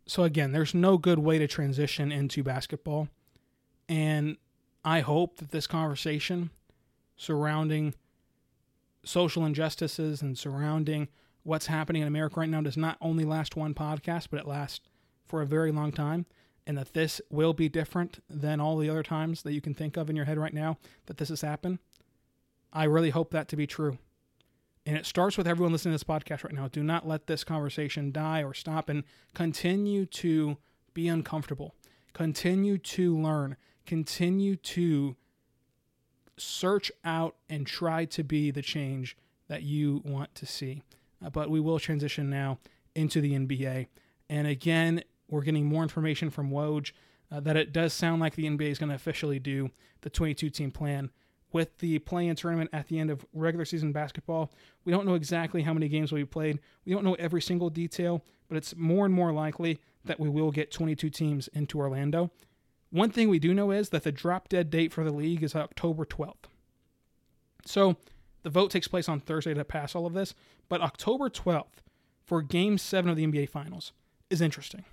So 0.07 0.23
again 0.23 0.53
there's 0.53 0.75
no 0.75 0.97
good 0.97 1.19
way 1.19 1.39
to 1.39 1.49
transition 1.49 2.13
into 2.13 2.45
basketball 2.45 3.09
and 3.89 4.37
i 4.85 5.01
hope 5.01 5.37
that 5.37 5.51
this 5.51 5.67
conversation 5.67 6.51
surrounding 7.17 7.95
social 9.05 9.45
injustices 9.45 10.23
and 10.23 10.37
surrounding 10.37 11.09
what's 11.43 11.67
happening 11.67 12.03
in 12.03 12.09
america 12.09 12.41
right 12.41 12.49
now 12.49 12.61
does 12.61 12.77
not 12.77 12.97
only 13.01 13.25
last 13.25 13.57
one 13.57 13.75
podcast 13.75 14.29
but 14.31 14.41
it 14.41 14.47
lasts 14.47 14.89
for 15.25 15.43
a 15.43 15.47
very 15.47 15.71
long 15.71 15.93
time 15.93 16.27
and 16.67 16.77
that 16.77 16.95
this 16.95 17.21
will 17.31 17.53
be 17.53 17.69
different 17.69 18.23
than 18.29 18.61
all 18.61 18.77
the 18.77 18.91
other 18.91 19.03
times 19.03 19.43
that 19.43 19.53
you 19.53 19.61
can 19.61 19.75
think 19.75 19.97
of 19.97 20.11
in 20.11 20.17
your 20.17 20.25
head 20.25 20.39
right 20.39 20.55
now 20.55 20.79
that 21.07 21.19
this 21.19 21.29
has 21.29 21.41
happened. 21.41 21.79
I 22.73 22.85
really 22.85 23.11
hope 23.11 23.31
that 23.31 23.49
to 23.49 23.57
be 23.57 23.67
true. 23.67 23.99
And 24.85 24.97
it 24.97 25.07
starts 25.07 25.37
with 25.37 25.49
everyone 25.49 25.73
listening 25.73 25.97
to 25.97 26.05
this 26.05 26.05
podcast 26.05 26.45
right 26.45 26.55
now. 26.55 26.69
Do 26.69 26.83
not 26.83 27.09
let 27.09 27.27
this 27.27 27.43
conversation 27.43 28.13
die 28.13 28.43
or 28.43 28.55
stop 28.55 28.89
and 28.89 29.05
continue 29.35 30.07
to 30.07 30.59
be 30.95 31.09
uncomfortable. 31.09 31.75
Continue 32.13 32.79
to 32.79 33.17
learn. 33.17 33.57
Continue 33.85 34.57
to 34.57 35.17
search 36.37 36.93
out 37.05 37.37
and 37.49 37.67
try 37.67 38.05
to 38.05 38.23
be 38.23 38.51
the 38.51 38.63
change 38.63 39.17
that 39.49 39.63
you 39.63 40.03
want 40.05 40.35
to 40.37 40.47
see. 40.47 40.83
Uh, 41.25 41.31
but 41.31 41.51
we 41.51 41.61
will 41.61 41.79
transition 41.79 42.31
now 42.31 42.59
into 42.95 43.21
the 43.21 43.33
NBA. 43.33 43.87
And 44.29 44.47
again, 44.47 45.03
we're 45.29 45.43
getting 45.43 45.67
more 45.67 45.83
information 45.83 46.31
from 46.31 46.51
Woj 46.51 46.93
uh, 47.31 47.41
that 47.41 47.57
it 47.57 47.73
does 47.73 47.93
sound 47.93 48.21
like 48.21 48.35
the 48.37 48.45
NBA 48.45 48.71
is 48.71 48.79
going 48.79 48.91
to 48.91 48.95
officially 48.95 49.39
do 49.39 49.71
the 50.03 50.11
22 50.11 50.51
team 50.51 50.71
plan 50.71 51.11
with 51.53 51.79
the 51.79 51.99
play 52.01 52.29
in 52.29 52.37
tournament 52.37 52.71
at 52.73 52.89
the 52.89 52.99
end 52.99 53.11
of 53.11 53.25
regular 53.33 53.65
season 53.65 53.93
basketball. 53.93 54.53
We 54.85 54.93
don't 54.93 55.07
know 55.07 55.15
exactly 55.15 55.63
how 55.63 55.73
many 55.73 55.89
games 55.89 56.13
will 56.13 56.19
be 56.19 56.27
played. 56.27 56.61
We 56.85 56.93
don't 56.93 57.05
know 57.05 57.15
every 57.15 57.41
single 57.41 57.71
detail, 57.71 58.23
but 58.49 58.57
it's 58.57 58.77
more 58.77 59.05
and 59.05 59.15
more 59.15 59.33
likely 59.33 59.81
that 60.05 60.21
we 60.21 60.29
will 60.29 60.51
get 60.51 60.71
22 60.71 61.11
teams 61.11 61.49
into 61.49 61.79
Orlando. 61.79 62.31
One 62.91 63.11
thing 63.11 63.29
we 63.29 63.39
do 63.39 63.53
know 63.53 63.71
is 63.71 63.89
that 63.89 64.05
the 64.05 64.13
drop 64.13 64.49
dead 64.49 64.71
date 64.71 64.93
for 64.93 65.03
the 65.03 65.13
league 65.13 65.43
is 65.43 65.55
October 65.55 66.05
12th. 66.05 66.45
So 67.65 67.97
the 68.43 68.51
vote 68.51 68.71
takes 68.71 68.87
place 68.87 69.09
on 69.09 69.21
Thursday 69.21 69.55
to 69.55 69.65
pass 69.65 69.95
all 69.95 70.07
of 70.07 70.13
this, 70.13 70.35
but 70.69 70.81
October 70.81 71.29
12th 71.29 71.83
for 72.25 72.43
game 72.43 72.79
seven 72.79 73.11
of 73.11 73.17
the 73.17 73.27
NBA 73.27 73.49
Finals 73.49 73.93
is 74.31 74.41
interesting. 74.41 74.85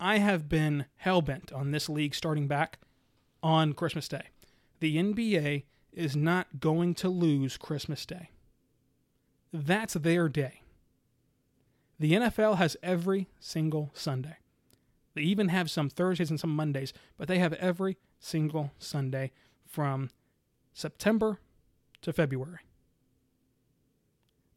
I 0.00 0.18
have 0.18 0.48
been 0.48 0.86
hell 0.96 1.22
bent 1.22 1.52
on 1.52 1.70
this 1.70 1.88
league 1.88 2.14
starting 2.14 2.46
back 2.46 2.78
on 3.42 3.72
Christmas 3.72 4.06
Day. 4.06 4.28
The 4.80 4.96
NBA 4.96 5.64
is 5.92 6.14
not 6.14 6.60
going 6.60 6.94
to 6.96 7.08
lose 7.08 7.56
Christmas 7.56 8.06
Day. 8.06 8.30
That's 9.52 9.94
their 9.94 10.28
day. 10.28 10.62
The 11.98 12.12
NFL 12.12 12.58
has 12.58 12.76
every 12.82 13.28
single 13.40 13.90
Sunday. 13.92 14.36
They 15.14 15.22
even 15.22 15.48
have 15.48 15.68
some 15.68 15.90
Thursdays 15.90 16.30
and 16.30 16.38
some 16.38 16.54
Mondays, 16.54 16.92
but 17.16 17.26
they 17.26 17.40
have 17.40 17.54
every 17.54 17.96
single 18.20 18.70
Sunday 18.78 19.32
from 19.66 20.10
September 20.72 21.40
to 22.02 22.12
February. 22.12 22.60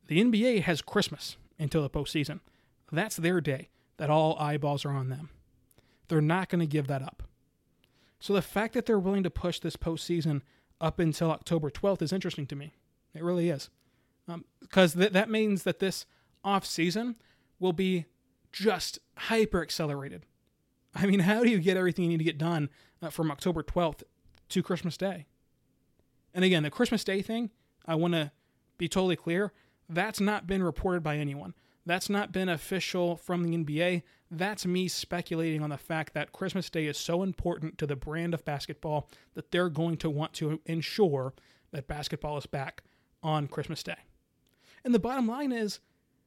The 0.07 0.21
NBA 0.23 0.61
has 0.63 0.83
Christmas 0.83 1.37
until 1.57 1.81
the 1.81 1.89
postseason. 1.89 2.41
That's 2.91 3.15
their 3.15 3.41
day 3.41 3.69
that 4.01 4.09
all 4.09 4.35
eyeballs 4.39 4.83
are 4.83 4.89
on 4.89 5.09
them. 5.09 5.29
They're 6.07 6.21
not 6.21 6.49
going 6.49 6.59
to 6.59 6.65
give 6.65 6.87
that 6.87 7.03
up. 7.03 7.21
So 8.19 8.33
the 8.33 8.41
fact 8.41 8.73
that 8.73 8.87
they're 8.87 8.97
willing 8.97 9.21
to 9.21 9.29
push 9.29 9.59
this 9.59 9.75
postseason 9.75 10.41
up 10.81 10.97
until 10.97 11.29
October 11.29 11.69
12th 11.69 12.01
is 12.01 12.11
interesting 12.11 12.47
to 12.47 12.55
me. 12.55 12.73
It 13.13 13.23
really 13.23 13.51
is. 13.51 13.69
Because 14.59 14.95
um, 14.95 15.01
th- 15.01 15.13
that 15.13 15.29
means 15.29 15.61
that 15.63 15.77
this 15.77 16.07
off 16.43 16.65
season 16.65 17.15
will 17.59 17.73
be 17.73 18.05
just 18.51 18.97
hyper 19.17 19.61
accelerated. 19.61 20.25
I 20.95 21.05
mean, 21.05 21.19
how 21.19 21.43
do 21.43 21.51
you 21.51 21.59
get 21.59 21.77
everything 21.77 22.05
you 22.05 22.09
need 22.09 22.17
to 22.17 22.23
get 22.23 22.39
done 22.39 22.71
uh, 23.03 23.11
from 23.11 23.29
October 23.29 23.61
12th 23.61 24.01
to 24.49 24.63
Christmas 24.63 24.97
Day? 24.97 25.27
And 26.33 26.43
again, 26.43 26.63
the 26.63 26.71
Christmas 26.71 27.03
Day 27.03 27.21
thing, 27.21 27.51
I 27.85 27.93
want 27.93 28.15
to 28.15 28.31
be 28.79 28.87
totally 28.87 29.15
clear, 29.15 29.53
that's 29.87 30.19
not 30.19 30.47
been 30.47 30.63
reported 30.63 31.03
by 31.03 31.17
anyone. 31.17 31.53
That's 31.85 32.09
not 32.09 32.31
been 32.31 32.49
official 32.49 33.17
from 33.17 33.43
the 33.43 33.57
NBA. 33.57 34.03
That's 34.29 34.65
me 34.65 34.87
speculating 34.87 35.63
on 35.63 35.71
the 35.71 35.77
fact 35.77 36.13
that 36.13 36.31
Christmas 36.31 36.69
Day 36.69 36.85
is 36.85 36.97
so 36.97 37.23
important 37.23 37.77
to 37.79 37.87
the 37.87 37.95
brand 37.95 38.33
of 38.33 38.45
basketball 38.45 39.09
that 39.33 39.51
they're 39.51 39.69
going 39.69 39.97
to 39.97 40.09
want 40.09 40.33
to 40.33 40.61
ensure 40.65 41.33
that 41.71 41.87
basketball 41.87 42.37
is 42.37 42.45
back 42.45 42.83
on 43.23 43.47
Christmas 43.47 43.83
Day. 43.83 43.95
And 44.83 44.93
the 44.93 44.99
bottom 44.99 45.27
line 45.27 45.51
is, 45.51 45.79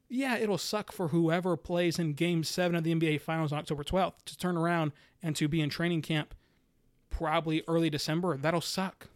yeah, 0.09 0.37
it'll 0.37 0.59
suck 0.59 0.93
for 0.93 1.09
whoever 1.09 1.57
plays 1.57 1.99
in 1.99 2.13
game 2.13 2.45
seven 2.45 2.77
of 2.77 2.85
the 2.85 2.95
NBA 2.95 3.21
Finals 3.21 3.53
on 3.53 3.59
October 3.59 3.85
12th 3.85 4.25
to 4.27 4.37
turn 4.37 4.57
around 4.57 4.93
and 5.23 5.35
to 5.37 5.49
be 5.49 5.61
in 5.61 5.71
training 5.71 6.03
camp 6.03 6.35
probably 7.11 7.63
early 7.67 7.91
December. 7.91 8.37
That'll 8.37 8.61
suck. 8.61 9.09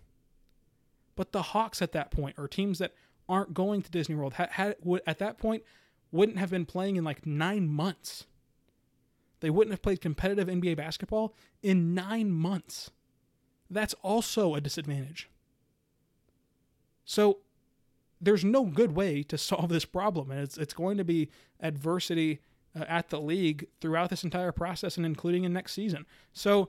But 1.17 1.33
the 1.33 1.43
Hawks 1.43 1.83
at 1.83 1.93
that 1.93 2.11
point, 2.11 2.37
or 2.39 2.47
teams 2.47 2.79
that 2.79 2.95
aren't 3.29 3.53
going 3.53 3.83
to 3.83 3.91
Disney 3.91 4.15
World, 4.15 4.35
had, 4.35 4.51
had, 4.51 4.77
at 5.07 5.19
that 5.19 5.37
point, 5.37 5.63
wouldn't 6.11 6.39
have 6.39 6.51
been 6.51 6.67
playing 6.67 6.97
in 6.97 7.05
like 7.05 7.27
nine 7.27 7.69
months. 7.69 8.27
They 9.41 9.51
wouldn't 9.51 9.73
have 9.73 9.83
played 9.83 10.01
competitive 10.01 10.49
NBA 10.49 10.77
basketball 10.77 11.35
in 11.63 11.95
nine 11.95 12.31
months. 12.31 12.91
That's 13.71 13.95
also 14.03 14.55
a 14.55 14.61
disadvantage. 14.61 15.29
So 17.05 17.39
there's 18.21 18.45
no 18.45 18.65
good 18.65 18.93
way 18.93 19.23
to 19.25 19.39
solve 19.39 19.69
this 19.69 19.85
problem. 19.85 20.31
And 20.31 20.41
it's, 20.41 20.59
it's 20.59 20.75
going 20.75 20.97
to 20.97 21.05
be 21.05 21.31
adversity 21.61 22.41
uh, 22.79 22.85
at 22.89 23.11
the 23.11 23.21
league 23.21 23.67
throughout 23.81 24.11
this 24.11 24.25
entire 24.25 24.53
process 24.53 24.97
and 24.97 25.07
including 25.07 25.45
in 25.45 25.53
next 25.53 25.73
season. 25.73 26.07
So 26.33 26.69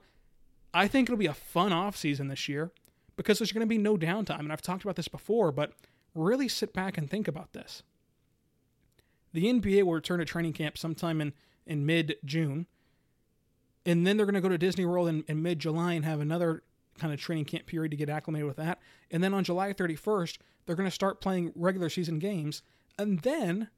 I 0.73 0.87
think 0.87 1.07
it'll 1.07 1.17
be 1.17 1.25
a 1.25 1.33
fun 1.33 1.71
offseason 1.71 2.29
this 2.29 2.47
year 2.47 2.71
because 3.15 3.39
there's 3.39 3.51
going 3.51 3.65
to 3.65 3.67
be 3.67 3.77
no 3.77 3.97
downtime. 3.97 4.39
And 4.39 4.53
I've 4.53 4.61
talked 4.61 4.83
about 4.83 4.95
this 4.95 5.07
before, 5.07 5.51
but 5.51 5.73
really 6.13 6.47
sit 6.47 6.73
back 6.73 6.97
and 6.97 7.09
think 7.09 7.27
about 7.27 7.53
this. 7.53 7.83
The 9.33 9.45
NBA 9.45 9.83
will 9.83 9.93
return 9.93 10.19
to 10.19 10.25
training 10.25 10.53
camp 10.53 10.77
sometime 10.77 11.21
in, 11.21 11.33
in 11.65 11.85
mid 11.85 12.15
June. 12.25 12.67
And 13.85 14.05
then 14.05 14.17
they're 14.17 14.25
going 14.25 14.35
to 14.35 14.41
go 14.41 14.49
to 14.49 14.57
Disney 14.57 14.85
World 14.85 15.07
in, 15.07 15.23
in 15.27 15.41
mid 15.41 15.59
July 15.59 15.93
and 15.93 16.05
have 16.05 16.19
another 16.19 16.63
kind 16.97 17.13
of 17.13 17.19
training 17.19 17.45
camp 17.45 17.65
period 17.65 17.91
to 17.91 17.97
get 17.97 18.09
acclimated 18.09 18.47
with 18.47 18.57
that. 18.57 18.79
And 19.09 19.23
then 19.23 19.33
on 19.33 19.43
July 19.43 19.73
31st, 19.73 20.37
they're 20.65 20.75
going 20.75 20.89
to 20.89 20.93
start 20.93 21.21
playing 21.21 21.53
regular 21.55 21.89
season 21.89 22.19
games. 22.19 22.61
And 22.97 23.21
then 23.21 23.69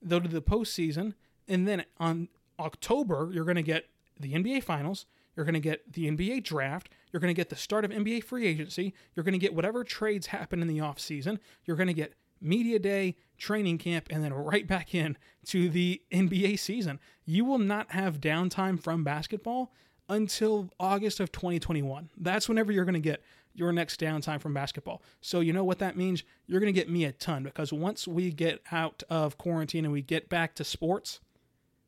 they'll 0.00 0.20
do 0.20 0.28
the 0.28 0.42
postseason. 0.42 1.14
And 1.48 1.66
then 1.66 1.84
on 1.98 2.28
October, 2.58 3.30
you're 3.32 3.44
going 3.44 3.56
to 3.56 3.62
get 3.62 3.86
the 4.18 4.32
NBA 4.34 4.62
Finals. 4.62 5.06
You're 5.36 5.46
going 5.46 5.54
to 5.54 5.60
get 5.60 5.92
the 5.92 6.10
NBA 6.10 6.44
draft. 6.44 6.90
You're 7.10 7.20
going 7.20 7.34
to 7.34 7.38
get 7.38 7.48
the 7.48 7.56
start 7.56 7.84
of 7.84 7.90
NBA 7.90 8.24
free 8.24 8.46
agency. 8.46 8.94
You're 9.14 9.24
going 9.24 9.32
to 9.32 9.38
get 9.38 9.54
whatever 9.54 9.82
trades 9.82 10.28
happen 10.28 10.60
in 10.60 10.68
the 10.68 10.78
offseason. 10.78 11.38
You're 11.64 11.76
going 11.76 11.88
to 11.88 11.94
get 11.94 12.14
media 12.42 12.78
day, 12.78 13.16
training 13.38 13.78
camp, 13.78 14.08
and 14.10 14.22
then 14.22 14.32
right 14.32 14.66
back 14.66 14.94
in 14.94 15.16
to 15.46 15.68
the 15.68 16.02
NBA 16.12 16.58
season. 16.58 17.00
You 17.24 17.44
will 17.44 17.58
not 17.58 17.92
have 17.92 18.20
downtime 18.20 18.82
from 18.82 19.04
basketball 19.04 19.72
until 20.08 20.70
August 20.78 21.20
of 21.20 21.32
2021. 21.32 22.10
That's 22.16 22.48
whenever 22.48 22.72
you're 22.72 22.84
going 22.84 22.94
to 22.94 23.00
get 23.00 23.22
your 23.54 23.72
next 23.72 24.00
downtime 24.00 24.40
from 24.40 24.54
basketball. 24.54 25.02
So, 25.20 25.40
you 25.40 25.52
know 25.52 25.64
what 25.64 25.78
that 25.78 25.96
means? 25.96 26.24
You're 26.46 26.60
going 26.60 26.72
to 26.72 26.78
get 26.78 26.88
me 26.90 27.04
a 27.04 27.12
ton 27.12 27.42
because 27.42 27.72
once 27.72 28.08
we 28.08 28.30
get 28.30 28.62
out 28.70 29.02
of 29.10 29.38
quarantine 29.38 29.84
and 29.84 29.92
we 29.92 30.02
get 30.02 30.28
back 30.28 30.54
to 30.56 30.64
sports, 30.64 31.20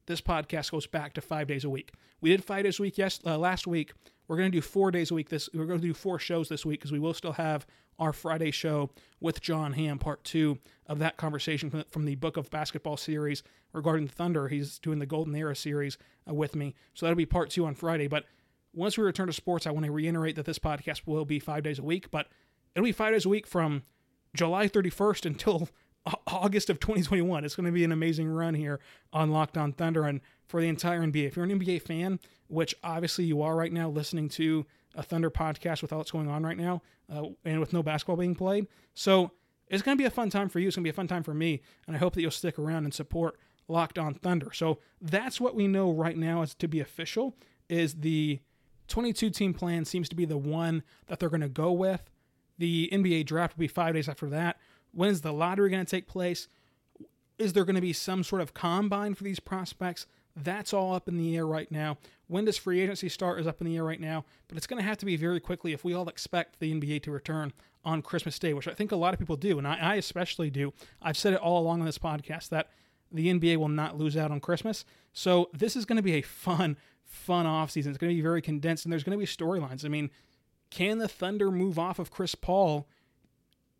this 0.07 0.21
podcast 0.21 0.71
goes 0.71 0.87
back 0.87 1.15
to 1.15 1.21
five 1.21 1.47
days 1.47 1.65
a 1.65 1.71
week. 1.71 1.93
We 2.21 2.31
did 2.31 2.45
five 2.45 2.65
days 2.65 2.79
a 2.79 2.83
week 2.83 2.99
yes 2.99 3.21
uh, 3.25 3.39
last 3.39 3.67
week. 3.67 3.93
We're 4.27 4.37
going 4.37 4.51
to 4.51 4.57
do 4.57 4.63
four 4.63 4.91
days 4.91 5.11
a 5.11 5.15
week. 5.15 5.29
This 5.29 5.49
we're 5.53 5.67
going 5.67 5.81
to 5.81 5.87
do 5.87 5.95
four 5.95 6.19
shows 6.19 6.49
this 6.49 6.65
week 6.65 6.81
because 6.81 6.93
we 6.93 6.99
will 6.99 7.15
still 7.15 7.33
have 7.33 7.67
our 7.99 8.13
Friday 8.13 8.51
show 8.51 8.91
with 9.21 9.41
John 9.41 9.75
Ham, 9.75 9.99
part 9.99 10.25
two 10.25 10.59
of 10.87 10.99
that 10.99 11.17
conversation 11.17 11.71
from, 11.71 11.85
from 11.91 12.05
the 12.05 12.17
Book 12.17 12.37
of 12.37 12.51
Basketball 12.51 12.97
series 12.97 13.43
regarding 13.73 14.07
the 14.07 14.13
Thunder. 14.13 14.49
He's 14.49 14.79
doing 14.79 14.99
the 14.99 15.07
Golden 15.07 15.35
Era 15.35 15.55
series 15.55 15.99
uh, 16.29 16.35
with 16.35 16.57
me, 16.57 16.75
so 16.95 17.07
that'll 17.07 17.17
be 17.17 17.27
part 17.27 17.51
two 17.51 17.67
on 17.67 17.75
Friday. 17.75 18.09
But 18.09 18.25
once 18.73 18.99
we 18.99 19.05
return 19.05 19.27
to 19.29 19.33
sports, 19.33 19.67
I 19.67 19.71
want 19.71 19.87
to 19.87 19.93
reiterate 19.93 20.37
that 20.37 20.47
this 20.47 20.59
podcast 20.59 21.03
will 21.07 21.25
be 21.25 21.39
five 21.39 21.63
days 21.63 21.79
a 21.79 21.85
week, 21.85 22.11
but 22.11 22.27
it'll 22.75 22.85
be 22.85 22.93
five 22.93 23.13
days 23.13 23.27
a 23.27 23.29
week 23.29 23.47
from 23.47 23.83
July 24.35 24.69
31st 24.69 25.27
until 25.27 25.69
August 26.27 26.71
of 26.71 26.81
2021. 26.81 27.45
It's 27.45 27.55
going 27.55 27.67
to 27.67 27.73
be 27.73 27.85
an 27.85 27.93
amazing 27.93 28.29
run 28.29 28.55
here 28.55 28.81
on 29.13 29.31
Locked 29.31 29.57
On 29.57 29.73
Thunder 29.73 30.05
and 30.05 30.21
for 30.47 30.61
the 30.61 30.69
entire 30.69 31.01
NBA. 31.01 31.27
If 31.27 31.37
you're 31.37 31.45
an 31.45 31.59
NBA 31.59 31.83
fan, 31.83 32.19
which 32.49 32.75
obviously 32.83 33.25
you 33.25 33.43
are 33.43 33.57
right 33.57 33.73
now, 33.73 33.89
listening 33.89 34.29
to 34.31 34.67
a 34.95 35.03
Thunder 35.03 35.31
podcast 35.31 35.83
with 35.83 35.93
all 35.93 35.99
that's 35.99 36.11
going 36.11 36.29
on 36.29 36.45
right 36.45 36.57
now, 36.57 36.83
uh, 37.13 37.25
and 37.45 37.61
with 37.61 37.73
no 37.73 37.83
basketball 37.83 38.17
being 38.17 38.35
played, 38.35 38.67
so 38.95 39.33
it's 39.69 39.83
going 39.83 39.97
to 39.97 40.03
be 40.03 40.07
a 40.07 40.11
fun 40.11 40.31
time 40.31 40.49
for 40.49 40.61
you. 40.61 40.69
It's 40.69 40.77
going 40.77 40.83
to 40.83 40.87
be 40.87 40.95
a 40.95 40.95
fun 40.95 41.09
time 41.09 41.23
for 41.23 41.35
me, 41.35 41.63
and 41.87 41.97
I 41.97 41.99
hope 41.99 42.15
that 42.15 42.21
you'll 42.23 42.31
stick 42.31 42.59
around 42.59 42.85
and 42.85 42.95
support 42.95 43.39
Locked 43.69 43.99
On 43.99 44.15
Thunder. 44.15 44.53
So 44.53 44.79
that's 45.01 45.41
what 45.41 45.55
we 45.55 45.67
know 45.67 45.91
right 45.91 46.17
now 46.17 46.43
as 46.43 46.55
to 46.57 46.69
be 46.69 46.81
official 46.81 47.37
is 47.69 47.95
the 47.95 48.41
22 48.89 49.31
team 49.31 49.55
plan 49.55 49.85
seems 49.85 50.09
to 50.11 50.17
be 50.17 50.25
the 50.25 50.37
one 50.37 50.83
that 51.07 51.19
they're 51.19 51.31
going 51.31 51.41
to 51.41 51.49
go 51.49 51.73
with. 51.73 52.11
The 52.59 52.89
NBA 52.93 53.27
draft 53.27 53.57
will 53.57 53.63
be 53.63 53.69
five 53.69 53.95
days 53.95 54.09
after 54.09 54.29
that. 54.31 54.59
When 54.93 55.11
is 55.11 55.23
the 55.23 55.33
lottery 55.33 55.71
going 55.71 55.85
to 55.85 55.91
take 55.91 56.07
place? 56.07 56.47
Is 57.39 57.53
there 57.53 57.65
going 57.65 57.75
to 57.75 57.81
be 57.81 57.93
some 57.93 58.23
sort 58.23 58.43
of 58.43 58.55
combine 58.55 59.15
for 59.15 59.25
these 59.25 59.41
prospects? 59.41 60.07
That's 60.37 60.73
all 60.73 60.95
up 60.95 61.09
in 61.09 61.17
the 61.17 61.37
air 61.37 61.47
right 61.47 61.71
now. 61.71 61.99
When 62.27 62.45
does 62.45 62.57
free 62.57 62.81
agency 62.81 63.09
start 63.09 63.39
is 63.39 63.47
up 63.47 63.61
in 63.61 63.67
the 63.67 63.77
air 63.77 63.85
right 63.85 64.01
now, 64.01 64.25
but 64.49 64.57
it's 64.57 64.67
going 64.67 64.83
to 64.83 64.89
have 64.89 64.99
to 64.99 65.07
be 65.07 65.17
very 65.17 65.41
quickly 65.41 65.73
if 65.73 65.85
we 65.85 65.95
all 65.95 66.09
expect 66.09 66.59
the 66.59 66.73
NBA 66.73 67.03
to 67.05 67.11
return 67.11 67.53
on 67.85 68.03
Christmas 68.03 68.39
Day, 68.39 68.55
which 68.55 68.67
I 68.67 68.75
think 68.75 68.93
a 68.93 68.97
lot 68.97 69.13
of 69.13 69.21
people 69.21 69.37
do, 69.37 69.59
and 69.59 69.69
I, 69.69 69.77
I 69.77 69.95
especially 69.97 70.51
do. 70.51 70.73
I've 71.03 71.17
said 71.17 71.35
it 71.35 71.41
all 71.41 71.61
along 71.61 71.81
on 71.81 71.87
this 71.87 71.99
podcast 71.99 72.49
that 72.49 72.71
the 73.13 73.33
NBA 73.33 73.59
will 73.59 73.69
not 73.69 73.97
lose 73.97 74.17
out 74.17 74.31
on 74.31 74.41
Christmas. 74.41 74.85
So 75.13 75.51
this 75.53 75.77
is 75.77 75.85
going 75.85 75.97
to 75.97 76.03
be 76.03 76.15
a 76.15 76.23
fun, 76.23 76.77
fun 77.05 77.47
offseason. 77.47 77.89
It's 77.89 77.99
going 77.99 78.11
to 78.11 78.17
be 78.17 78.23
very 78.23 78.43
condensed, 78.43 78.85
and 78.85 78.93
there's 78.93 79.05
going 79.05 79.17
to 79.17 79.21
be 79.21 79.27
storylines. 79.27 79.85
I 79.85 79.89
mean, 79.89 80.11
can 80.71 80.99
the 80.99 81.09
Thunder 81.09 81.51
move 81.51 81.79
off 81.79 81.99
of 81.99 82.11
Chris 82.11 82.35
Paul 82.35 82.89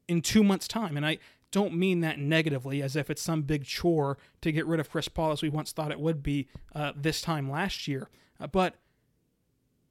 in 0.07 0.23
two 0.23 0.45
months' 0.45 0.69
time? 0.69 0.97
And 0.97 1.05
I 1.05 1.19
don't 1.55 1.73
mean 1.73 2.01
that 2.01 2.19
negatively, 2.19 2.83
as 2.83 2.97
if 2.97 3.09
it's 3.09 3.23
some 3.23 3.43
big 3.43 3.65
chore 3.65 4.19
to 4.41 4.51
get 4.51 4.67
rid 4.67 4.81
of 4.81 4.91
Chris 4.91 5.07
Paul 5.07 5.31
as 5.31 5.41
we 5.41 5.49
once 5.49 5.71
thought 5.71 5.93
it 5.93 6.01
would 6.01 6.21
be 6.21 6.49
uh, 6.75 6.91
this 6.97 7.23
time 7.23 7.49
last 7.49 7.87
year. 7.87 8.09
Uh, 8.41 8.49
but 8.49 8.75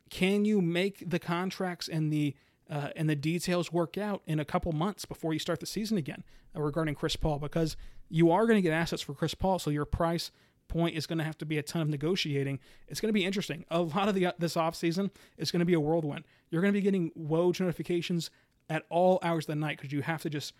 can 0.09 0.43
you 0.43 0.61
make 0.61 1.09
the 1.09 1.19
contracts 1.19 1.87
and 1.87 2.11
the 2.11 2.35
uh, 2.69 2.89
and 2.97 3.09
the 3.09 3.15
details 3.15 3.71
work 3.71 3.97
out 3.97 4.21
in 4.27 4.41
a 4.41 4.45
couple 4.45 4.73
months 4.73 5.05
before 5.05 5.31
you 5.31 5.39
start 5.39 5.61
the 5.61 5.65
season 5.65 5.97
again 5.97 6.25
uh, 6.53 6.61
regarding 6.61 6.95
Chris 6.95 7.15
Paul? 7.15 7.39
Because 7.39 7.77
you 8.09 8.29
are 8.29 8.45
going 8.45 8.57
to 8.57 8.61
get 8.61 8.73
assets 8.73 9.01
for 9.01 9.13
Chris 9.13 9.33
Paul, 9.33 9.57
so 9.57 9.69
your 9.69 9.85
price 9.85 10.31
point 10.67 10.97
is 10.97 11.07
going 11.07 11.19
to 11.19 11.23
have 11.23 11.37
to 11.37 11.45
be 11.45 11.57
a 11.57 11.63
ton 11.63 11.81
of 11.81 11.87
negotiating. 11.87 12.59
It's 12.89 12.99
going 12.99 13.07
to 13.07 13.13
be 13.13 13.23
interesting. 13.23 13.63
A 13.71 13.79
lot 13.79 14.09
of 14.09 14.15
the 14.15 14.33
this 14.37 14.55
offseason 14.55 15.11
is 15.37 15.49
going 15.49 15.61
to 15.61 15.65
be 15.65 15.75
a 15.75 15.79
whirlwind. 15.79 16.25
You're 16.49 16.61
going 16.61 16.73
to 16.73 16.77
be 16.77 16.83
getting 16.83 17.11
Woj 17.11 17.61
notifications 17.61 18.29
at 18.69 18.83
all 18.89 19.19
hours 19.23 19.45
of 19.45 19.47
the 19.47 19.55
night 19.55 19.77
because 19.77 19.93
you 19.93 20.01
have 20.01 20.21
to 20.23 20.29
just 20.29 20.53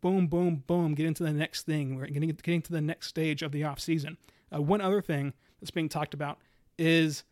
boom, 0.00 0.26
boom, 0.26 0.62
boom, 0.66 0.94
get 0.94 1.06
into 1.06 1.22
the 1.22 1.32
next 1.32 1.62
thing. 1.66 1.96
We're 1.96 2.06
getting 2.06 2.28
getting 2.30 2.62
to 2.62 2.72
the 2.72 2.80
next 2.80 3.08
stage 3.08 3.42
of 3.42 3.52
the 3.52 3.62
offseason. 3.62 4.16
Uh, 4.54 4.62
one 4.62 4.80
other 4.80 5.02
thing 5.02 5.32
that's 5.60 5.70
being 5.70 5.88
talked 5.88 6.14
about 6.14 6.38
is 6.78 7.24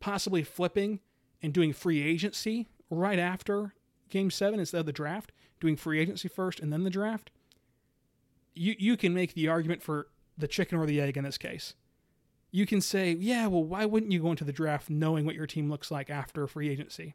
possibly 0.00 0.42
flipping 0.42 1.00
and 1.42 1.52
doing 1.52 1.72
free 1.72 2.02
agency 2.02 2.68
right 2.90 3.18
after 3.18 3.74
game 4.10 4.30
seven 4.30 4.60
instead 4.60 4.80
of 4.80 4.86
the 4.86 4.92
draft, 4.92 5.32
doing 5.60 5.76
free 5.76 6.00
agency 6.00 6.28
first 6.28 6.60
and 6.60 6.72
then 6.72 6.84
the 6.84 6.90
draft. 6.90 7.30
You 8.54 8.74
you 8.78 8.96
can 8.96 9.14
make 9.14 9.34
the 9.34 9.48
argument 9.48 9.82
for 9.82 10.08
the 10.38 10.48
chicken 10.48 10.78
or 10.78 10.86
the 10.86 11.00
egg 11.00 11.16
in 11.16 11.24
this 11.24 11.38
case. 11.38 11.74
You 12.50 12.64
can 12.64 12.80
say, 12.80 13.12
yeah, 13.12 13.48
well, 13.48 13.64
why 13.64 13.84
wouldn't 13.84 14.12
you 14.12 14.22
go 14.22 14.30
into 14.30 14.44
the 14.44 14.52
draft 14.52 14.88
knowing 14.88 15.26
what 15.26 15.34
your 15.34 15.46
team 15.46 15.68
looks 15.68 15.90
like 15.90 16.08
after 16.08 16.46
free 16.46 16.68
agency? 16.68 17.14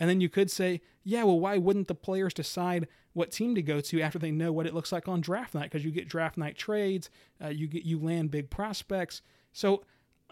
And 0.00 0.08
then 0.08 0.20
you 0.20 0.30
could 0.30 0.50
say, 0.50 0.80
yeah, 1.04 1.22
well, 1.24 1.38
why 1.38 1.58
wouldn't 1.58 1.86
the 1.86 1.94
players 1.94 2.32
decide 2.32 2.88
what 3.12 3.30
team 3.30 3.54
to 3.54 3.62
go 3.62 3.80
to 3.80 4.00
after 4.00 4.18
they 4.18 4.30
know 4.30 4.50
what 4.50 4.66
it 4.66 4.74
looks 4.74 4.90
like 4.90 5.06
on 5.06 5.20
draft 5.20 5.54
night? 5.54 5.70
Because 5.70 5.84
you 5.84 5.90
get 5.90 6.08
draft 6.08 6.38
night 6.38 6.56
trades, 6.56 7.10
uh, 7.44 7.48
you 7.48 7.68
get 7.68 7.84
you 7.84 7.98
land 7.98 8.30
big 8.30 8.48
prospects. 8.48 9.20
So 9.52 9.84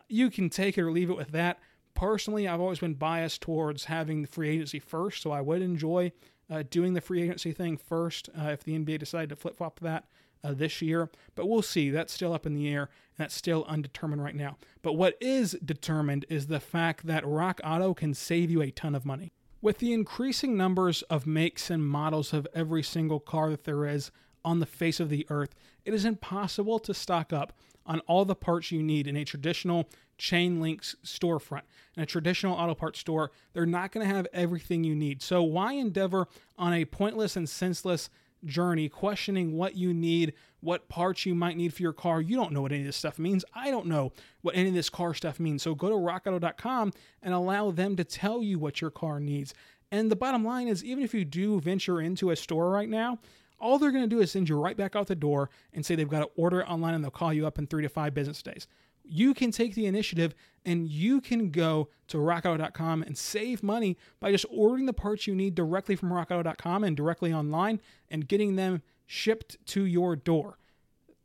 you 0.08 0.30
can 0.30 0.48
take 0.48 0.78
it 0.78 0.82
or 0.82 0.90
leave 0.90 1.10
it 1.10 1.16
with 1.16 1.32
that. 1.32 1.58
Personally, 1.94 2.48
I've 2.48 2.60
always 2.60 2.78
been 2.78 2.94
biased 2.94 3.42
towards 3.42 3.84
having 3.84 4.22
the 4.22 4.28
free 4.28 4.48
agency 4.48 4.78
first, 4.78 5.22
so 5.22 5.32
I 5.32 5.40
would 5.40 5.62
enjoy 5.62 6.12
uh, 6.50 6.62
doing 6.70 6.94
the 6.94 7.00
free 7.00 7.22
agency 7.22 7.52
thing 7.52 7.76
first 7.76 8.30
uh, 8.40 8.48
if 8.48 8.64
the 8.64 8.78
NBA 8.78 8.98
decided 9.00 9.28
to 9.30 9.36
flip 9.36 9.56
flop 9.56 9.80
that 9.80 10.04
uh, 10.42 10.54
this 10.54 10.80
year. 10.80 11.10
But 11.34 11.46
we'll 11.46 11.62
see. 11.62 11.90
That's 11.90 12.12
still 12.12 12.32
up 12.32 12.46
in 12.46 12.54
the 12.54 12.68
air, 12.68 12.82
and 12.82 13.18
that's 13.18 13.34
still 13.34 13.64
undetermined 13.68 14.22
right 14.22 14.36
now. 14.36 14.56
But 14.82 14.94
what 14.94 15.16
is 15.20 15.58
determined 15.64 16.24
is 16.28 16.46
the 16.46 16.60
fact 16.60 17.06
that 17.06 17.26
Rock 17.26 17.60
Auto 17.64 17.94
can 17.94 18.14
save 18.14 18.50
you 18.50 18.62
a 18.62 18.70
ton 18.70 18.94
of 18.94 19.04
money. 19.04 19.32
With 19.60 19.78
the 19.78 19.92
increasing 19.92 20.56
numbers 20.56 21.02
of 21.02 21.26
makes 21.26 21.68
and 21.68 21.84
models 21.84 22.32
of 22.32 22.46
every 22.54 22.82
single 22.82 23.18
car 23.18 23.50
that 23.50 23.64
there 23.64 23.86
is 23.86 24.12
on 24.44 24.60
the 24.60 24.66
face 24.66 25.00
of 25.00 25.10
the 25.10 25.26
earth, 25.30 25.54
it 25.84 25.92
is 25.92 26.04
impossible 26.04 26.78
to 26.78 26.94
stock 26.94 27.32
up 27.32 27.52
on 27.84 27.98
all 28.00 28.24
the 28.24 28.36
parts 28.36 28.70
you 28.70 28.82
need 28.82 29.08
in 29.08 29.16
a 29.16 29.24
traditional 29.24 29.88
chain 30.16 30.60
links 30.60 30.94
storefront. 31.04 31.62
In 31.96 32.02
a 32.02 32.06
traditional 32.06 32.54
auto 32.54 32.74
parts 32.74 33.00
store, 33.00 33.32
they're 33.52 33.66
not 33.66 33.90
going 33.90 34.06
to 34.06 34.14
have 34.14 34.28
everything 34.32 34.84
you 34.84 34.94
need. 34.94 35.22
So, 35.22 35.42
why 35.42 35.72
endeavor 35.72 36.28
on 36.56 36.72
a 36.72 36.84
pointless 36.84 37.36
and 37.36 37.48
senseless 37.48 38.10
journey 38.44 38.88
questioning 38.88 39.56
what 39.56 39.76
you 39.76 39.92
need, 39.92 40.34
what 40.60 40.88
parts 40.88 41.26
you 41.26 41.34
might 41.34 41.56
need 41.56 41.74
for 41.74 41.82
your 41.82 41.92
car? 41.92 42.20
You 42.20 42.36
don't 42.36 42.52
know 42.52 42.62
what 42.62 42.72
any 42.72 42.82
of 42.82 42.86
this 42.86 42.96
stuff 42.96 43.18
means. 43.18 43.44
I 43.54 43.70
don't 43.70 43.86
know 43.86 44.12
what 44.42 44.56
any 44.56 44.68
of 44.68 44.74
this 44.74 44.90
car 44.90 45.14
stuff 45.14 45.38
means. 45.38 45.62
So, 45.62 45.74
go 45.74 45.88
to 45.88 45.94
rockauto.com 45.94 46.92
and 47.22 47.34
allow 47.34 47.70
them 47.70 47.96
to 47.96 48.04
tell 48.04 48.42
you 48.42 48.58
what 48.58 48.80
your 48.80 48.90
car 48.90 49.20
needs. 49.20 49.54
And 49.90 50.10
the 50.10 50.16
bottom 50.16 50.44
line 50.44 50.68
is, 50.68 50.84
even 50.84 51.02
if 51.02 51.14
you 51.14 51.24
do 51.24 51.60
venture 51.60 52.00
into 52.00 52.30
a 52.30 52.36
store 52.36 52.70
right 52.70 52.88
now, 52.88 53.18
all 53.60 53.78
they're 53.78 53.90
going 53.90 54.08
to 54.08 54.08
do 54.08 54.20
is 54.20 54.30
send 54.30 54.48
you 54.48 54.58
right 54.60 54.76
back 54.76 54.94
out 54.94 55.06
the 55.06 55.16
door 55.16 55.50
and 55.72 55.84
say 55.84 55.94
they've 55.94 56.08
got 56.08 56.20
to 56.20 56.30
order 56.36 56.60
it 56.60 56.68
online 56.68 56.94
and 56.94 57.02
they'll 57.02 57.10
call 57.10 57.32
you 57.32 57.46
up 57.46 57.58
in 57.58 57.66
three 57.66 57.82
to 57.82 57.88
five 57.88 58.14
business 58.14 58.42
days. 58.42 58.66
You 59.08 59.34
can 59.34 59.50
take 59.50 59.74
the 59.74 59.86
initiative 59.86 60.34
and 60.64 60.86
you 60.86 61.20
can 61.20 61.50
go 61.50 61.88
to 62.08 62.18
rockauto.com 62.18 63.02
and 63.02 63.16
save 63.16 63.62
money 63.62 63.96
by 64.20 64.32
just 64.32 64.46
ordering 64.50 64.86
the 64.86 64.92
parts 64.92 65.26
you 65.26 65.34
need 65.34 65.54
directly 65.54 65.96
from 65.96 66.10
rockauto.com 66.10 66.84
and 66.84 66.96
directly 66.96 67.32
online 67.32 67.80
and 68.10 68.28
getting 68.28 68.56
them 68.56 68.82
shipped 69.06 69.56
to 69.66 69.84
your 69.84 70.14
door. 70.14 70.58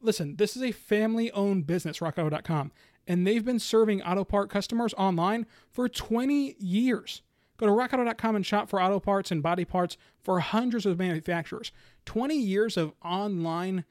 Listen, 0.01 0.35
this 0.37 0.55
is 0.55 0.63
a 0.63 0.71
family 0.71 1.31
owned 1.31 1.67
business, 1.67 1.99
rockauto.com, 1.99 2.71
and 3.07 3.27
they've 3.27 3.45
been 3.45 3.59
serving 3.59 4.01
auto 4.01 4.23
part 4.23 4.49
customers 4.49 4.93
online 4.97 5.45
for 5.71 5.89
20 5.89 6.55
years. 6.59 7.21
Go 7.57 7.65
to 7.67 7.71
rockauto.com 7.71 8.35
and 8.35 8.45
shop 8.45 8.69
for 8.69 8.81
auto 8.81 8.99
parts 8.99 9.31
and 9.31 9.43
body 9.43 9.65
parts 9.65 9.97
for 10.21 10.39
hundreds 10.39 10.85
of 10.85 10.97
manufacturers. 10.97 11.71
20 12.05 12.35
years 12.35 12.77
of 12.77 12.93
online 13.03 13.85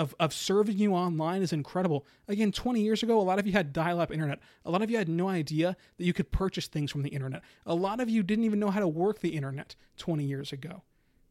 of, 0.00 0.14
of 0.18 0.32
serving 0.32 0.78
you 0.78 0.94
online 0.94 1.42
is 1.42 1.52
incredible. 1.52 2.06
Again, 2.26 2.52
20 2.52 2.80
years 2.80 3.02
ago, 3.02 3.20
a 3.20 3.22
lot 3.22 3.38
of 3.38 3.46
you 3.46 3.52
had 3.52 3.74
dial 3.74 4.00
up 4.00 4.10
internet. 4.10 4.40
A 4.64 4.70
lot 4.70 4.80
of 4.80 4.90
you 4.90 4.96
had 4.96 5.10
no 5.10 5.28
idea 5.28 5.76
that 5.98 6.04
you 6.04 6.14
could 6.14 6.30
purchase 6.30 6.68
things 6.68 6.90
from 6.90 7.02
the 7.02 7.10
internet. 7.10 7.42
A 7.66 7.74
lot 7.74 8.00
of 8.00 8.08
you 8.08 8.22
didn't 8.22 8.44
even 8.44 8.58
know 8.58 8.70
how 8.70 8.80
to 8.80 8.88
work 8.88 9.20
the 9.20 9.36
internet 9.36 9.76
20 9.98 10.24
years 10.24 10.52
ago. 10.52 10.82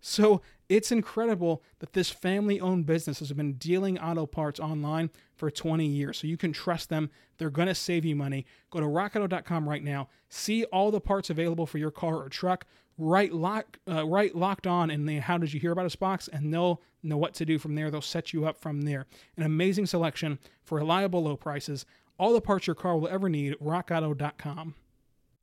So 0.02 0.44
it's 0.70 0.92
incredible 0.92 1.64
that 1.80 1.94
this 1.94 2.12
family 2.12 2.62
owned 2.62 2.86
business 2.86 3.20
has 3.20 3.34
been 3.34 3.54
dealing 3.54 3.98
auto 3.98 4.28
parts 4.28 4.60
online 4.60 5.10
for 5.36 5.50
20 5.50 5.86
years. 5.88 6.20
So 6.20 6.28
you 6.28 6.38
can 6.38 6.54
trust 6.54 6.90
them. 6.90 7.10
They're 7.40 7.50
going 7.50 7.68
to 7.70 7.76
save 7.76 8.06
you 8.06 8.16
money. 8.16 8.46
Go 8.70 8.80
to 8.80 8.86
rockauto.com 8.86 9.68
right 9.68 9.84
now. 9.84 10.10
See 10.30 10.64
all 10.66 10.92
the 10.92 11.02
parts 11.02 11.32
available 11.32 11.66
for 11.66 11.80
your 11.80 11.92
car 11.92 12.18
or 12.18 12.30
truck. 12.30 12.66
Right, 13.02 13.32
lock, 13.32 13.80
uh, 13.90 14.06
right 14.06 14.36
locked 14.36 14.68
on 14.68 14.92
in 14.92 15.06
the 15.06 15.20
How 15.20 15.38
Did 15.38 15.54
You 15.54 15.60
Hear 15.62 15.72
About 15.72 15.86
Us 15.86 15.96
box, 15.96 16.28
and 16.28 16.54
they'll 16.54 16.82
know 17.02 17.16
what 17.16 17.34
to 17.36 17.46
do 17.46 17.58
from 17.58 17.76
there. 17.76 17.90
They'll 17.90 18.02
set 18.02 18.34
you 18.34 18.46
up 18.46 18.58
from 18.58 18.82
there. 18.82 19.06
An 19.38 19.44
amazing 19.44 19.86
selection 19.86 20.38
for 20.66 20.80
reliable 20.80 21.24
low 21.24 21.38
prices. 21.38 21.86
All 22.18 22.34
the 22.34 22.42
parts 22.42 22.68
your 22.68 22.76
car 22.76 22.98
will 22.98 23.08
ever 23.08 23.30
need. 23.30 23.56
RockAuto.com. 23.64 24.76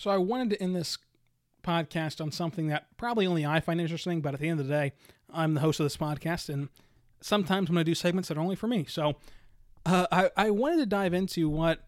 So 0.00 0.10
I 0.10 0.16
wanted 0.16 0.48
to 0.48 0.62
end 0.62 0.74
this 0.74 0.96
podcast 1.62 2.22
on 2.22 2.32
something 2.32 2.68
that 2.68 2.86
probably 2.96 3.26
only 3.26 3.44
I 3.44 3.60
find 3.60 3.78
interesting, 3.78 4.22
but 4.22 4.32
at 4.32 4.40
the 4.40 4.48
end 4.48 4.58
of 4.58 4.66
the 4.66 4.72
day, 4.72 4.92
I'm 5.30 5.52
the 5.52 5.60
host 5.60 5.78
of 5.78 5.84
this 5.84 5.98
podcast, 5.98 6.48
and 6.48 6.70
sometimes 7.20 7.68
when 7.68 7.76
I 7.76 7.82
do 7.82 7.94
segments 7.94 8.30
that 8.30 8.38
are 8.38 8.40
only 8.40 8.56
for 8.56 8.66
me. 8.66 8.86
So 8.88 9.16
uh, 9.84 10.06
I, 10.10 10.30
I 10.38 10.50
wanted 10.52 10.78
to 10.78 10.86
dive 10.86 11.12
into 11.12 11.50
what 11.50 11.86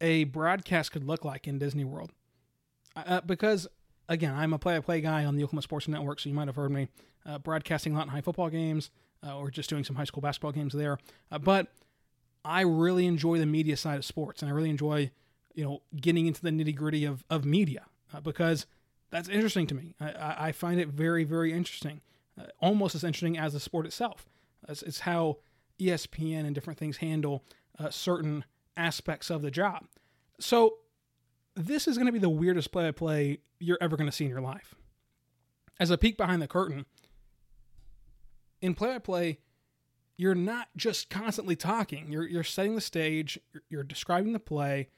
a 0.00 0.24
broadcast 0.24 0.92
could 0.92 1.04
look 1.04 1.22
like 1.22 1.46
in 1.46 1.58
Disney 1.58 1.84
World. 1.84 2.12
Uh, 2.96 3.20
because, 3.20 3.68
again, 4.08 4.34
I'm 4.34 4.54
a 4.54 4.58
play 4.58 4.78
by 4.78 4.80
play 4.80 5.02
guy 5.02 5.26
on 5.26 5.36
the 5.36 5.44
Oklahoma 5.44 5.60
Sports 5.60 5.86
Network, 5.86 6.20
so 6.20 6.30
you 6.30 6.34
might 6.34 6.48
have 6.48 6.56
heard 6.56 6.70
me 6.70 6.88
uh, 7.26 7.36
broadcasting 7.40 7.92
a 7.92 7.96
lot 7.96 8.04
in 8.04 8.08
high 8.08 8.22
football 8.22 8.48
games 8.48 8.90
uh, 9.22 9.36
or 9.36 9.50
just 9.50 9.68
doing 9.68 9.84
some 9.84 9.96
high 9.96 10.04
school 10.04 10.22
basketball 10.22 10.52
games 10.52 10.72
there. 10.72 10.96
Uh, 11.30 11.38
but 11.38 11.66
I 12.42 12.62
really 12.62 13.04
enjoy 13.04 13.38
the 13.38 13.44
media 13.44 13.76
side 13.76 13.98
of 13.98 14.06
sports, 14.06 14.40
and 14.40 14.50
I 14.50 14.54
really 14.54 14.70
enjoy 14.70 15.10
you 15.54 15.64
know, 15.64 15.82
getting 16.00 16.26
into 16.26 16.42
the 16.42 16.50
nitty 16.50 16.74
gritty 16.74 17.04
of, 17.04 17.24
of 17.30 17.44
media 17.44 17.86
uh, 18.14 18.20
because 18.20 18.66
that's 19.10 19.28
interesting 19.28 19.66
to 19.68 19.74
me. 19.74 19.94
I, 20.00 20.36
I 20.38 20.52
find 20.52 20.80
it 20.80 20.88
very, 20.88 21.24
very 21.24 21.52
interesting, 21.52 22.00
uh, 22.38 22.44
almost 22.60 22.94
as 22.94 23.04
interesting 23.04 23.38
as 23.38 23.52
the 23.52 23.60
sport 23.60 23.86
itself. 23.86 24.26
It's, 24.68 24.82
it's, 24.82 25.00
how 25.00 25.38
ESPN 25.80 26.44
and 26.44 26.54
different 26.54 26.78
things 26.78 26.98
handle 26.98 27.44
uh, 27.78 27.90
certain 27.90 28.44
aspects 28.76 29.30
of 29.30 29.42
the 29.42 29.50
job. 29.50 29.86
So 30.38 30.76
this 31.56 31.88
is 31.88 31.96
going 31.96 32.06
to 32.06 32.12
be 32.12 32.18
the 32.18 32.28
weirdest 32.28 32.70
play 32.72 32.84
by 32.84 32.92
play 32.92 33.38
you're 33.58 33.78
ever 33.80 33.96
going 33.96 34.08
to 34.08 34.12
see 34.12 34.24
in 34.24 34.30
your 34.30 34.40
life. 34.40 34.74
As 35.78 35.90
a 35.90 35.98
peek 35.98 36.16
behind 36.16 36.42
the 36.42 36.48
curtain, 36.48 36.86
in 38.60 38.74
play 38.74 38.88
by 38.88 38.98
play, 38.98 39.38
you're 40.16 40.34
not 40.34 40.68
just 40.76 41.08
constantly 41.08 41.56
talking. 41.56 42.12
You're 42.12 42.28
you're 42.28 42.44
setting 42.44 42.74
the 42.74 42.82
stage, 42.82 43.38
you're, 43.52 43.62
you're 43.70 43.82
describing 43.82 44.34
the 44.34 44.38
play, 44.38 44.88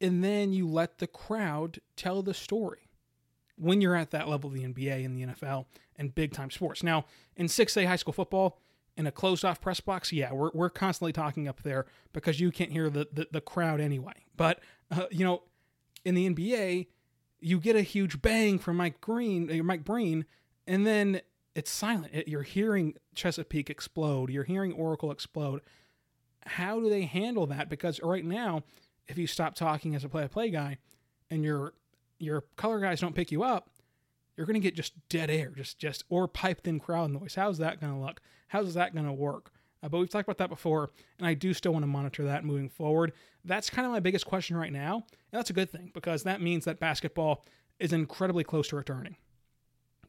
and 0.00 0.22
then 0.22 0.52
you 0.52 0.68
let 0.68 0.98
the 0.98 1.06
crowd 1.06 1.80
tell 1.96 2.22
the 2.22 2.34
story. 2.34 2.88
When 3.56 3.80
you're 3.80 3.96
at 3.96 4.12
that 4.12 4.28
level 4.28 4.50
of 4.50 4.54
the 4.54 4.62
NBA 4.62 5.04
and 5.04 5.16
the 5.16 5.34
NFL 5.34 5.66
and 5.96 6.14
big 6.14 6.32
time 6.32 6.50
sports. 6.50 6.84
Now, 6.84 7.06
in 7.36 7.46
6A 7.46 7.86
high 7.86 7.96
school 7.96 8.12
football, 8.12 8.60
in 8.96 9.06
a 9.06 9.12
closed 9.12 9.44
off 9.44 9.60
press 9.60 9.80
box, 9.80 10.12
yeah, 10.12 10.32
we're, 10.32 10.50
we're 10.54 10.70
constantly 10.70 11.12
talking 11.12 11.48
up 11.48 11.62
there 11.62 11.86
because 12.12 12.38
you 12.40 12.50
can't 12.50 12.70
hear 12.70 12.88
the, 12.88 13.08
the, 13.12 13.28
the 13.32 13.40
crowd 13.40 13.80
anyway. 13.80 14.12
But, 14.36 14.60
uh, 14.90 15.06
you 15.10 15.24
know, 15.24 15.42
in 16.04 16.14
the 16.14 16.28
NBA, 16.28 16.86
you 17.40 17.60
get 17.60 17.76
a 17.76 17.82
huge 17.82 18.22
bang 18.22 18.58
from 18.58 18.76
Mike 18.76 19.00
Green, 19.00 19.50
uh, 19.50 19.62
Mike 19.62 19.84
Breen, 19.84 20.24
and 20.66 20.86
then 20.86 21.20
it's 21.54 21.70
silent. 21.70 22.12
It, 22.12 22.28
you're 22.28 22.42
hearing 22.42 22.94
Chesapeake 23.14 23.70
explode. 23.70 24.30
You're 24.30 24.44
hearing 24.44 24.72
Oracle 24.72 25.10
explode. 25.10 25.60
How 26.46 26.80
do 26.80 26.88
they 26.88 27.02
handle 27.02 27.46
that? 27.48 27.68
Because 27.68 28.00
right 28.02 28.24
now, 28.24 28.62
if 29.08 29.18
you 29.18 29.26
stop 29.26 29.54
talking 29.54 29.94
as 29.94 30.04
a 30.04 30.08
play-by-play 30.08 30.50
guy, 30.50 30.78
and 31.30 31.44
your 31.44 31.74
your 32.18 32.42
color 32.56 32.80
guys 32.80 33.00
don't 33.00 33.14
pick 33.14 33.30
you 33.30 33.42
up, 33.42 33.70
you're 34.36 34.46
going 34.46 34.54
to 34.54 34.60
get 34.60 34.74
just 34.74 34.92
dead 35.08 35.30
air, 35.30 35.52
just 35.56 35.78
just 35.78 36.04
or 36.08 36.28
pipe 36.28 36.62
thin 36.62 36.80
crowd 36.80 37.10
noise. 37.10 37.34
How's 37.34 37.58
that 37.58 37.80
going 37.80 37.92
to 37.92 37.98
look? 37.98 38.20
How's 38.48 38.74
that 38.74 38.94
going 38.94 39.06
to 39.06 39.12
work? 39.12 39.50
Uh, 39.82 39.88
but 39.88 39.98
we've 39.98 40.10
talked 40.10 40.26
about 40.26 40.38
that 40.38 40.48
before, 40.48 40.90
and 41.18 41.26
I 41.26 41.34
do 41.34 41.54
still 41.54 41.72
want 41.72 41.84
to 41.84 41.88
monitor 41.88 42.24
that 42.24 42.44
moving 42.44 42.68
forward. 42.68 43.12
That's 43.44 43.70
kind 43.70 43.86
of 43.86 43.92
my 43.92 44.00
biggest 44.00 44.26
question 44.26 44.56
right 44.56 44.72
now, 44.72 44.96
and 44.96 45.38
that's 45.38 45.50
a 45.50 45.54
good 45.54 45.70
thing 45.70 45.90
because 45.94 46.24
that 46.24 46.40
means 46.40 46.64
that 46.64 46.80
basketball 46.80 47.44
is 47.78 47.92
incredibly 47.92 48.42
close 48.42 48.68
to 48.68 48.76
returning 48.76 49.16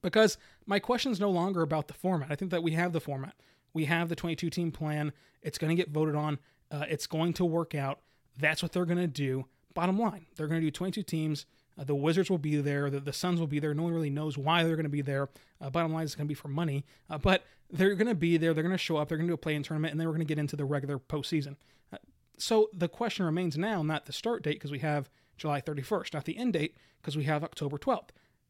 because 0.02 0.38
my 0.66 0.80
question 0.80 1.12
is 1.12 1.20
no 1.20 1.30
longer 1.30 1.62
about 1.62 1.88
the 1.88 1.94
format. 1.94 2.32
I 2.32 2.36
think 2.36 2.52
that 2.52 2.64
we 2.64 2.72
have 2.72 2.94
the 2.94 3.00
format. 3.00 3.36
We 3.74 3.86
have 3.86 4.10
the 4.10 4.16
22 4.16 4.50
team 4.50 4.72
plan. 4.72 5.12
It's 5.42 5.58
going 5.58 5.70
to 5.70 5.76
get 5.76 5.92
voted 5.92 6.16
on. 6.16 6.40
Uh, 6.72 6.86
it's 6.90 7.08
going 7.08 7.34
to 7.34 7.46
work 7.46 7.76
out. 7.76 8.00
That's 8.40 8.64
what 8.64 8.72
they're 8.72 8.86
going 8.86 8.98
to 8.98 9.08
do. 9.08 9.46
Bottom 9.74 10.00
line, 10.00 10.26
they're 10.36 10.48
going 10.48 10.62
to 10.62 10.68
do 10.68 10.72
22 10.72 11.04
teams. 11.04 11.46
Uh, 11.78 11.84
the 11.84 11.96
Wizards 11.96 12.30
will 12.30 12.38
be 12.38 12.60
there. 12.60 12.90
The, 12.90 13.00
the 13.00 13.14
Suns 13.14 13.40
will 13.40 13.48
be 13.48 13.60
there. 13.60 13.74
No 13.74 13.84
one 13.84 13.94
really 13.94 14.10
knows 14.10 14.38
why 14.38 14.64
they're 14.64 14.76
going 14.76 14.84
to 14.84 14.90
be 14.90 15.02
there. 15.02 15.30
Uh, 15.62 15.70
bottom 15.70 15.94
line, 15.94 16.04
it's 16.04 16.16
going 16.16 16.28
to 16.28 16.30
be 16.30 16.36
for 16.36 16.48
money. 16.48 16.86
Uh, 17.10 17.18
but 17.18 17.44
they're 17.72 17.96
going 17.96 18.08
to 18.08 18.16
be 18.16 18.38
there. 18.38 18.54
They're 18.54 18.64
going 18.64 18.74
to 18.74 18.78
show 18.78 18.98
up. 18.98 19.10
They're 19.10 19.18
going 19.18 19.28
to 19.28 19.32
do 19.32 19.36
a 19.36 19.38
play-in 19.38 19.64
tournament, 19.64 19.92
and 19.92 20.00
then 20.00 20.08
we're 20.08 20.14
going 20.14 20.26
to 20.26 20.34
get 20.34 20.40
into 20.40 20.56
the 20.56 20.66
regular 20.66 21.00
postseason. 21.00 21.56
Uh, 21.94 21.98
so 22.38 22.70
the 22.74 22.90
question 22.90 23.26
remains 23.26 23.58
now, 23.58 23.84
not 23.84 24.06
the 24.06 24.14
start 24.14 24.44
date 24.44 24.56
because 24.56 24.72
we 24.72 24.80
have 24.80 25.10
July 25.38 25.62
31st, 25.62 26.14
not 26.14 26.26
the 26.26 26.38
end 26.38 26.54
date 26.54 26.76
because 27.02 27.16
we 27.16 27.24
have 27.24 27.44
October 27.44 27.78
12th. 27.78 28.10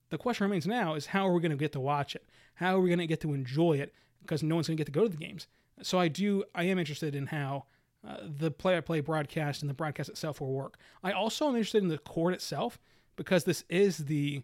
The 0.10 0.17
question 0.17 0.45
remains 0.45 0.65
now 0.65 0.95
is 0.95 1.08
how 1.08 1.28
are 1.28 1.34
we 1.34 1.41
going 1.41 1.52
to 1.52 1.58
get 1.58 1.71
to 1.73 1.80
watch 1.80 2.15
it? 2.15 2.25
How 2.56 2.75
are 2.75 2.82
we 2.82 2.89
going 2.89 2.99
to 2.99 3.08
get 3.08 3.21
to 3.21 3.34
enjoy 3.34 3.73
it? 3.73 3.93
Because 4.21 4.41
no 4.41 4.56
one's 4.56 4.67
going 4.67 4.78
to 4.78 4.82
get 4.82 4.91
to 4.91 4.99
go 4.99 5.04
to 5.04 5.10
the 5.10 5.17
games. 5.23 5.47
So 5.82 5.99
I 5.99 6.08
do, 6.08 6.43
I 6.56 6.63
am 6.63 6.80
interested 6.80 7.15
in 7.15 7.28
how 7.28 7.65
uh, 8.07 8.17
the 8.21 8.51
play-by-play 8.51 9.01
broadcast 9.01 9.62
and 9.62 9.69
the 9.69 9.73
broadcast 9.73 10.09
itself 10.09 10.39
will 10.39 10.53
work. 10.53 10.77
I 11.03 11.12
also 11.12 11.47
am 11.47 11.55
interested 11.55 11.83
in 11.83 11.89
the 11.89 11.97
court 11.97 12.33
itself 12.33 12.79
because 13.15 13.43
this 13.43 13.63
is 13.69 13.97
the 13.97 14.43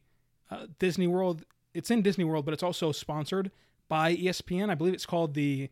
uh, 0.51 0.67
Disney 0.79 1.07
World. 1.07 1.45
It's 1.73 1.89
in 1.89 2.01
Disney 2.01 2.25
World, 2.25 2.45
but 2.45 2.53
it's 2.53 2.63
also 2.63 2.91
sponsored 2.91 3.51
by 3.87 4.15
ESPN. 4.15 4.69
I 4.69 4.75
believe 4.75 4.93
it's 4.93 5.05
called 5.05 5.33
the 5.33 5.69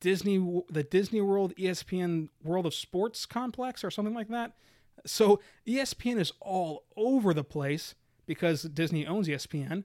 Disney 0.00 0.62
the 0.70 0.82
Disney 0.82 1.20
World 1.20 1.54
ESPN 1.56 2.28
World 2.44 2.66
of 2.66 2.74
Sports 2.74 3.26
complex 3.26 3.82
or 3.82 3.90
something 3.90 4.14
like 4.14 4.28
that. 4.28 4.52
So 5.06 5.40
ESPN 5.66 6.18
is 6.18 6.32
all 6.40 6.84
over 6.96 7.32
the 7.32 7.44
place 7.44 7.94
because 8.26 8.62
Disney 8.62 9.06
owns 9.06 9.28
ESPN. 9.28 9.84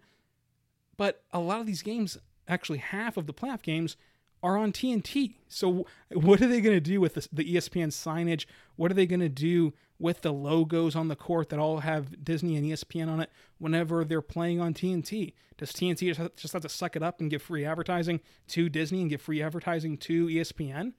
But 0.97 1.23
a 1.31 1.39
lot 1.39 1.59
of 1.59 1.65
these 1.65 1.81
games, 1.81 2.17
actually 2.47 2.79
half 2.79 3.17
of 3.17 3.25
the 3.25 3.33
playoff 3.33 3.61
games, 3.61 3.95
are 4.43 4.57
on 4.57 4.73
TNT. 4.73 5.35
So 5.47 5.87
what 6.11 6.41
are 6.41 6.47
they 6.47 6.61
going 6.61 6.75
to 6.75 6.81
do 6.81 6.99
with 6.99 7.13
the, 7.15 7.27
the 7.31 7.55
ESPN 7.55 7.87
signage? 7.87 8.45
What 8.75 8.91
are 8.91 8.93
they 8.93 9.05
going 9.05 9.21
to 9.21 9.29
do 9.29 9.73
with 9.97 10.21
the 10.21 10.33
logos 10.33 10.95
on 10.95 11.07
the 11.07 11.15
court 11.15 11.49
that 11.49 11.59
all 11.59 11.79
have 11.79 12.23
Disney 12.23 12.57
and 12.57 12.65
ESPN 12.65 13.07
on 13.07 13.21
it 13.21 13.31
whenever 13.57 14.03
they're 14.03 14.21
playing 14.21 14.59
on 14.59 14.73
TNT? 14.73 15.33
Does 15.57 15.71
TNT 15.71 16.07
just 16.07 16.19
have, 16.19 16.35
just 16.35 16.53
have 16.53 16.61
to 16.63 16.69
suck 16.69 16.97
it 16.97 17.01
up 17.01 17.21
and 17.21 17.29
give 17.31 17.41
free 17.41 17.63
advertising 17.63 18.19
to 18.49 18.67
Disney 18.67 19.01
and 19.01 19.09
give 19.09 19.21
free 19.21 19.41
advertising 19.41 19.97
to 19.99 20.27
ESPN? 20.27 20.93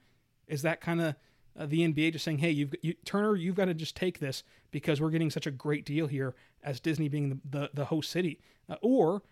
Is 0.48 0.62
that 0.62 0.80
kind 0.80 1.02
of 1.02 1.14
uh, 1.59 1.66
the 1.66 1.87
NBA 1.87 2.12
just 2.12 2.24
saying, 2.24 2.38
"Hey, 2.38 2.50
you've 2.50 2.74
you, 2.83 2.94
Turner, 3.04 3.37
you've 3.37 3.54
got 3.54 3.66
to 3.66 3.74
just 3.74 3.96
take 3.96 4.18
this 4.18 4.42
because 4.70 5.00
we're 5.00 5.11
getting 5.11 5.30
such 5.30 5.46
a 5.46 5.50
great 5.50 5.85
deal 5.85 6.07
here 6.07 6.35
as 6.62 6.80
Disney 6.80 7.09
being 7.09 7.28
the 7.28 7.59
the, 7.59 7.70
the 7.72 7.85
host 7.87 8.11
city," 8.11 8.40
uh, 8.68 8.76
or 8.83 9.22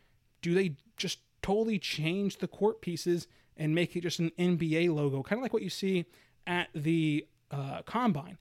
do 0.41 0.55
they 0.55 0.77
just 0.97 1.19
totally 1.43 1.79
change 1.79 2.39
the 2.39 2.49
court 2.49 2.81
pieces 2.81 3.27
and 3.57 3.75
make 3.75 3.97
it 3.97 4.03
just 4.03 4.19
an 4.19 4.31
NBA 4.39 4.95
logo, 4.95 5.23
kind 5.23 5.39
of 5.39 5.43
like 5.43 5.53
what 5.53 5.63
you 5.63 5.71
see 5.71 6.07
at 6.47 6.69
the 6.75 7.27
uh, 7.51 7.83
combine? 7.83 8.39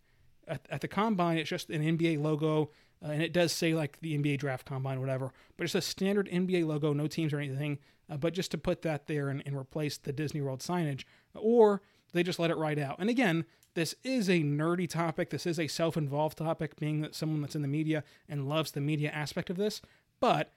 At, 0.48 0.66
at, 0.70 0.82
the 0.82 0.88
combine, 0.88 1.38
it's 1.38 1.50
just 1.50 1.70
an 1.70 1.82
NBA 1.82 2.22
logo, 2.22 2.72
uh, 3.04 3.12
and 3.12 3.22
it 3.22 3.34
does 3.34 3.52
say 3.52 3.74
like 3.74 4.00
the 4.02 4.18
NBA 4.18 4.40
draft 4.40 4.66
combine 4.66 5.00
whatever, 5.00 5.32
but 5.58 5.64
it's 5.64 5.76
a 5.76 5.82
standard 5.82 6.30
NBA 6.30 6.66
logo, 6.66 6.94
no 6.94 7.08
teams 7.08 7.34
or 7.34 7.40
anything, 7.40 7.78
uh, 8.10 8.18
but 8.18 8.34
just 8.34 8.52
to 8.52 8.58
put 8.58 8.82
that 8.82 9.08
there 9.08 9.30
and, 9.30 9.44
and 9.46 9.56
replace 9.56 9.98
the 9.98 10.12
Disney 10.12 10.42
World 10.42 10.60
signage, 10.60 11.04
or 11.36 11.82
they 12.14 12.24
just 12.24 12.40
let 12.40 12.52
it 12.52 12.58
ride 12.58 12.80
out. 12.80 12.98
And 13.00 13.10
again, 13.10 13.46
this 13.74 13.96
is 14.04 14.30
a 14.30 14.42
nerdy 14.42 14.90
topic. 14.90 15.30
This 15.30 15.46
is 15.46 15.60
a 15.60 15.68
self 15.68 15.96
involved 15.96 16.38
topic, 16.38 16.78
being 16.78 17.02
that 17.02 17.16
someone 17.16 17.42
that's 17.42 17.56
in 17.56 17.62
the 17.62 17.68
media 17.68 18.04
and 18.28 18.50
loves 18.50 18.72
the 18.72 18.82
media 18.82 19.10
aspect 19.12 19.50
of 19.50 19.58
this. 19.58 19.82
But 20.20 20.52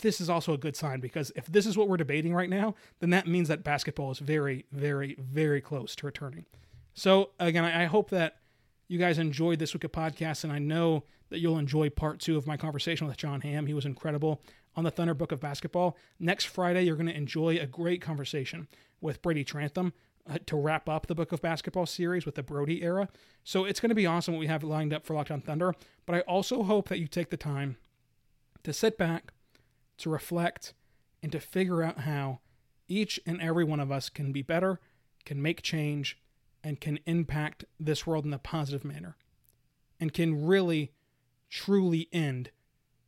this 0.00 0.20
is 0.20 0.28
also 0.28 0.52
a 0.52 0.58
good 0.58 0.76
sign 0.76 1.00
because 1.00 1.32
if 1.36 1.46
this 1.46 1.66
is 1.66 1.76
what 1.76 1.88
we're 1.88 1.96
debating 1.96 2.34
right 2.34 2.50
now, 2.50 2.74
then 3.00 3.10
that 3.10 3.26
means 3.26 3.48
that 3.48 3.62
basketball 3.62 4.10
is 4.10 4.18
very, 4.18 4.64
very, 4.72 5.16
very 5.20 5.60
close 5.60 5.94
to 5.96 6.06
returning. 6.06 6.46
So, 6.94 7.30
again, 7.40 7.64
I 7.64 7.86
hope 7.86 8.10
that 8.10 8.36
you 8.88 8.98
guys 8.98 9.18
enjoyed 9.18 9.58
this 9.58 9.74
week 9.74 9.84
of 9.84 9.92
podcast, 9.92 10.44
and 10.44 10.52
I 10.52 10.58
know 10.58 11.04
that 11.30 11.40
you'll 11.40 11.58
enjoy 11.58 11.90
part 11.90 12.20
two 12.20 12.36
of 12.36 12.46
my 12.46 12.56
conversation 12.56 13.06
with 13.06 13.16
John 13.16 13.40
Hamm. 13.40 13.66
He 13.66 13.74
was 13.74 13.86
incredible 13.86 14.42
on 14.76 14.84
the 14.84 14.90
Thunder 14.90 15.14
Book 15.14 15.32
of 15.32 15.40
Basketball. 15.40 15.96
Next 16.18 16.44
Friday, 16.44 16.82
you're 16.82 16.96
going 16.96 17.06
to 17.06 17.16
enjoy 17.16 17.58
a 17.58 17.66
great 17.66 18.00
conversation 18.00 18.68
with 19.00 19.22
Brady 19.22 19.44
Trantham 19.44 19.92
uh, 20.28 20.38
to 20.46 20.56
wrap 20.56 20.88
up 20.88 21.06
the 21.06 21.14
Book 21.14 21.32
of 21.32 21.42
Basketball 21.42 21.86
series 21.86 22.26
with 22.26 22.34
the 22.34 22.42
Brodie 22.42 22.82
era. 22.82 23.08
So 23.42 23.64
it's 23.64 23.80
going 23.80 23.90
to 23.90 23.94
be 23.94 24.06
awesome 24.06 24.34
what 24.34 24.40
we 24.40 24.46
have 24.46 24.64
lined 24.64 24.92
up 24.92 25.04
for 25.04 25.14
Locked 25.14 25.30
On 25.30 25.40
Thunder. 25.40 25.74
But 26.06 26.16
I 26.16 26.20
also 26.20 26.62
hope 26.62 26.88
that 26.88 26.98
you 26.98 27.06
take 27.06 27.30
the 27.30 27.36
time 27.36 27.76
to 28.62 28.72
sit 28.72 28.96
back, 28.96 29.32
to 29.98 30.10
reflect, 30.10 30.74
and 31.22 31.32
to 31.32 31.40
figure 31.40 31.82
out 31.82 32.00
how 32.00 32.40
each 32.88 33.18
and 33.26 33.40
every 33.40 33.64
one 33.64 33.80
of 33.80 33.90
us 33.90 34.08
can 34.08 34.32
be 34.32 34.42
better, 34.42 34.80
can 35.24 35.40
make 35.40 35.62
change, 35.62 36.18
and 36.62 36.80
can 36.80 36.98
impact 37.06 37.64
this 37.78 38.06
world 38.06 38.24
in 38.24 38.32
a 38.32 38.38
positive 38.38 38.84
manner, 38.84 39.16
and 40.00 40.12
can 40.12 40.46
really, 40.46 40.92
truly 41.48 42.08
end 42.12 42.50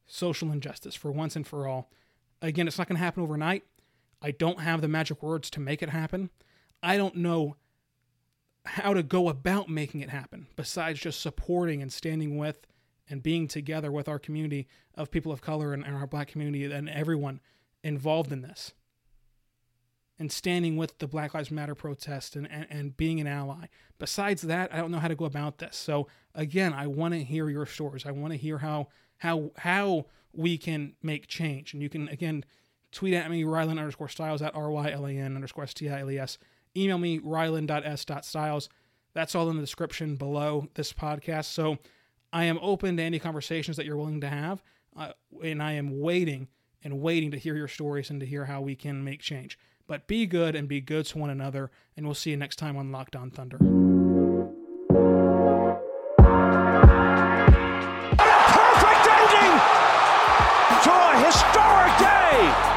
social 0.07 0.53
injustice 0.53 0.95
for 0.95 1.11
once 1.11 1.37
and 1.37 1.47
for 1.47 1.67
all. 1.67 1.91
Again, 2.41 2.69
it's 2.69 2.79
not 2.79 2.89
going 2.89 2.97
to 2.97 3.05
happen 3.05 3.23
overnight. 3.23 3.65
I 4.23 4.31
don't 4.31 4.61
have 4.61 4.81
the 4.81 4.89
magic 4.89 5.23
words 5.23 5.51
to 5.51 5.61
make 5.61 5.83
it 5.83 5.91
happen. 5.91 6.31
I 6.83 6.97
don't 6.97 7.17
know 7.17 7.57
how 8.65 8.95
to 8.95 9.03
go 9.03 9.29
about 9.29 9.69
making 9.69 10.01
it 10.01 10.11
happen 10.11 10.47
besides 10.57 11.01
just 11.01 11.21
supporting 11.21 11.83
and 11.83 11.93
standing 11.93 12.37
with 12.37 12.67
and 13.09 13.23
being 13.23 13.49
together 13.49 13.91
with 13.93 14.09
our 14.09 14.19
community 14.19 14.67
of 14.95 15.11
people 15.11 15.33
of 15.33 15.41
color 15.41 15.73
and, 15.73 15.85
our 15.85 16.07
black 16.07 16.29
community 16.29 16.65
and 16.65 16.89
everyone 16.89 17.41
involved 17.83 18.33
in 18.33 18.43
this 18.43 18.73
and 20.19 20.33
standing 20.33 20.77
with 20.77 20.99
the 20.99 21.07
Black 21.07 21.35
Lives 21.35 21.51
Matter 21.51 21.75
protest 21.75 22.37
and, 22.37 22.51
and, 22.51 22.67
and, 22.71 22.97
being 22.97 23.21
an 23.21 23.27
ally. 23.27 23.67
Besides 23.99 24.43
that, 24.43 24.73
I 24.73 24.79
don't 24.79 24.91
know 24.91 24.99
how 24.99 25.09
to 25.09 25.15
go 25.15 25.27
about 25.27 25.59
this. 25.59 25.77
So 25.77 26.09
again, 26.35 26.73
I 26.73 26.87
want 26.87 27.13
to 27.13 27.23
hear 27.23 27.51
your 27.51 27.67
stories. 27.67 28.07
I 28.07 28.13
want 28.13 28.33
to 28.33 28.39
hear 28.39 28.59
how 28.59 28.89
how 29.19 29.51
how 29.59 30.07
we 30.33 30.57
can 30.57 30.95
make 31.03 31.27
change. 31.27 31.75
And 31.75 31.83
you 31.83 31.91
can 31.91 32.09
again 32.09 32.45
tweet 32.93 33.13
at 33.13 33.31
me, 33.31 33.45
Rylan 33.45 33.79
underscore 33.79 34.09
Stiles 34.09 34.41
at 34.41 34.55
R 34.55 34.71
Y 34.71 34.91
L 34.91 35.07
A 35.07 35.11
N 35.13 35.35
underscore 35.35 35.65
S 35.65 35.75
T 35.75 35.91
I 35.91 36.01
L 36.01 36.11
E 36.11 36.19
S 36.19 36.39
email 36.77 36.99
me, 36.99 37.19
rylan.s.stiles. 37.21 38.69
That's 39.15 39.35
all 39.35 39.49
in 39.49 39.57
the 39.57 39.63
description 39.63 40.17
below 40.17 40.69
this 40.75 40.93
podcast. 40.93 41.47
So 41.47 41.79
I 42.33 42.45
am 42.45 42.59
open 42.61 42.97
to 42.97 43.03
any 43.03 43.19
conversations 43.19 43.77
that 43.77 43.87
you're 43.87 43.97
willing 43.97 44.21
to 44.21 44.29
have. 44.29 44.63
Uh, 44.97 45.13
and 45.43 45.63
I 45.63 45.73
am 45.73 46.01
waiting 46.01 46.49
and 46.83 47.01
waiting 47.01 47.31
to 47.31 47.39
hear 47.39 47.57
your 47.57 47.69
stories 47.69 48.11
and 48.11 48.21
to 48.21 48.27
hear 48.27 48.47
how 48.47 48.61
we 48.61 48.75
can 48.75 49.05
make 49.05 49.21
change. 49.21 49.59
But 49.87 50.07
be 50.07 50.27
good 50.27 50.55
and 50.55 50.69
be 50.69 50.81
good 50.81 51.07
to 51.07 51.19
one 51.19 51.31
another. 51.31 51.71
And 51.97 52.07
we'll 52.07 52.15
see 52.15 52.31
you 52.31 52.37
next 52.37 52.57
time 52.57 52.77
on 52.77 52.91
Locked 52.93 53.17
On 53.17 53.31
Thunder. 53.31 53.59
Perfect 58.19 59.09
ending 59.09 59.61
to 60.83 60.93
a 60.93 61.25
historic 61.25 61.99
day. 61.99 62.77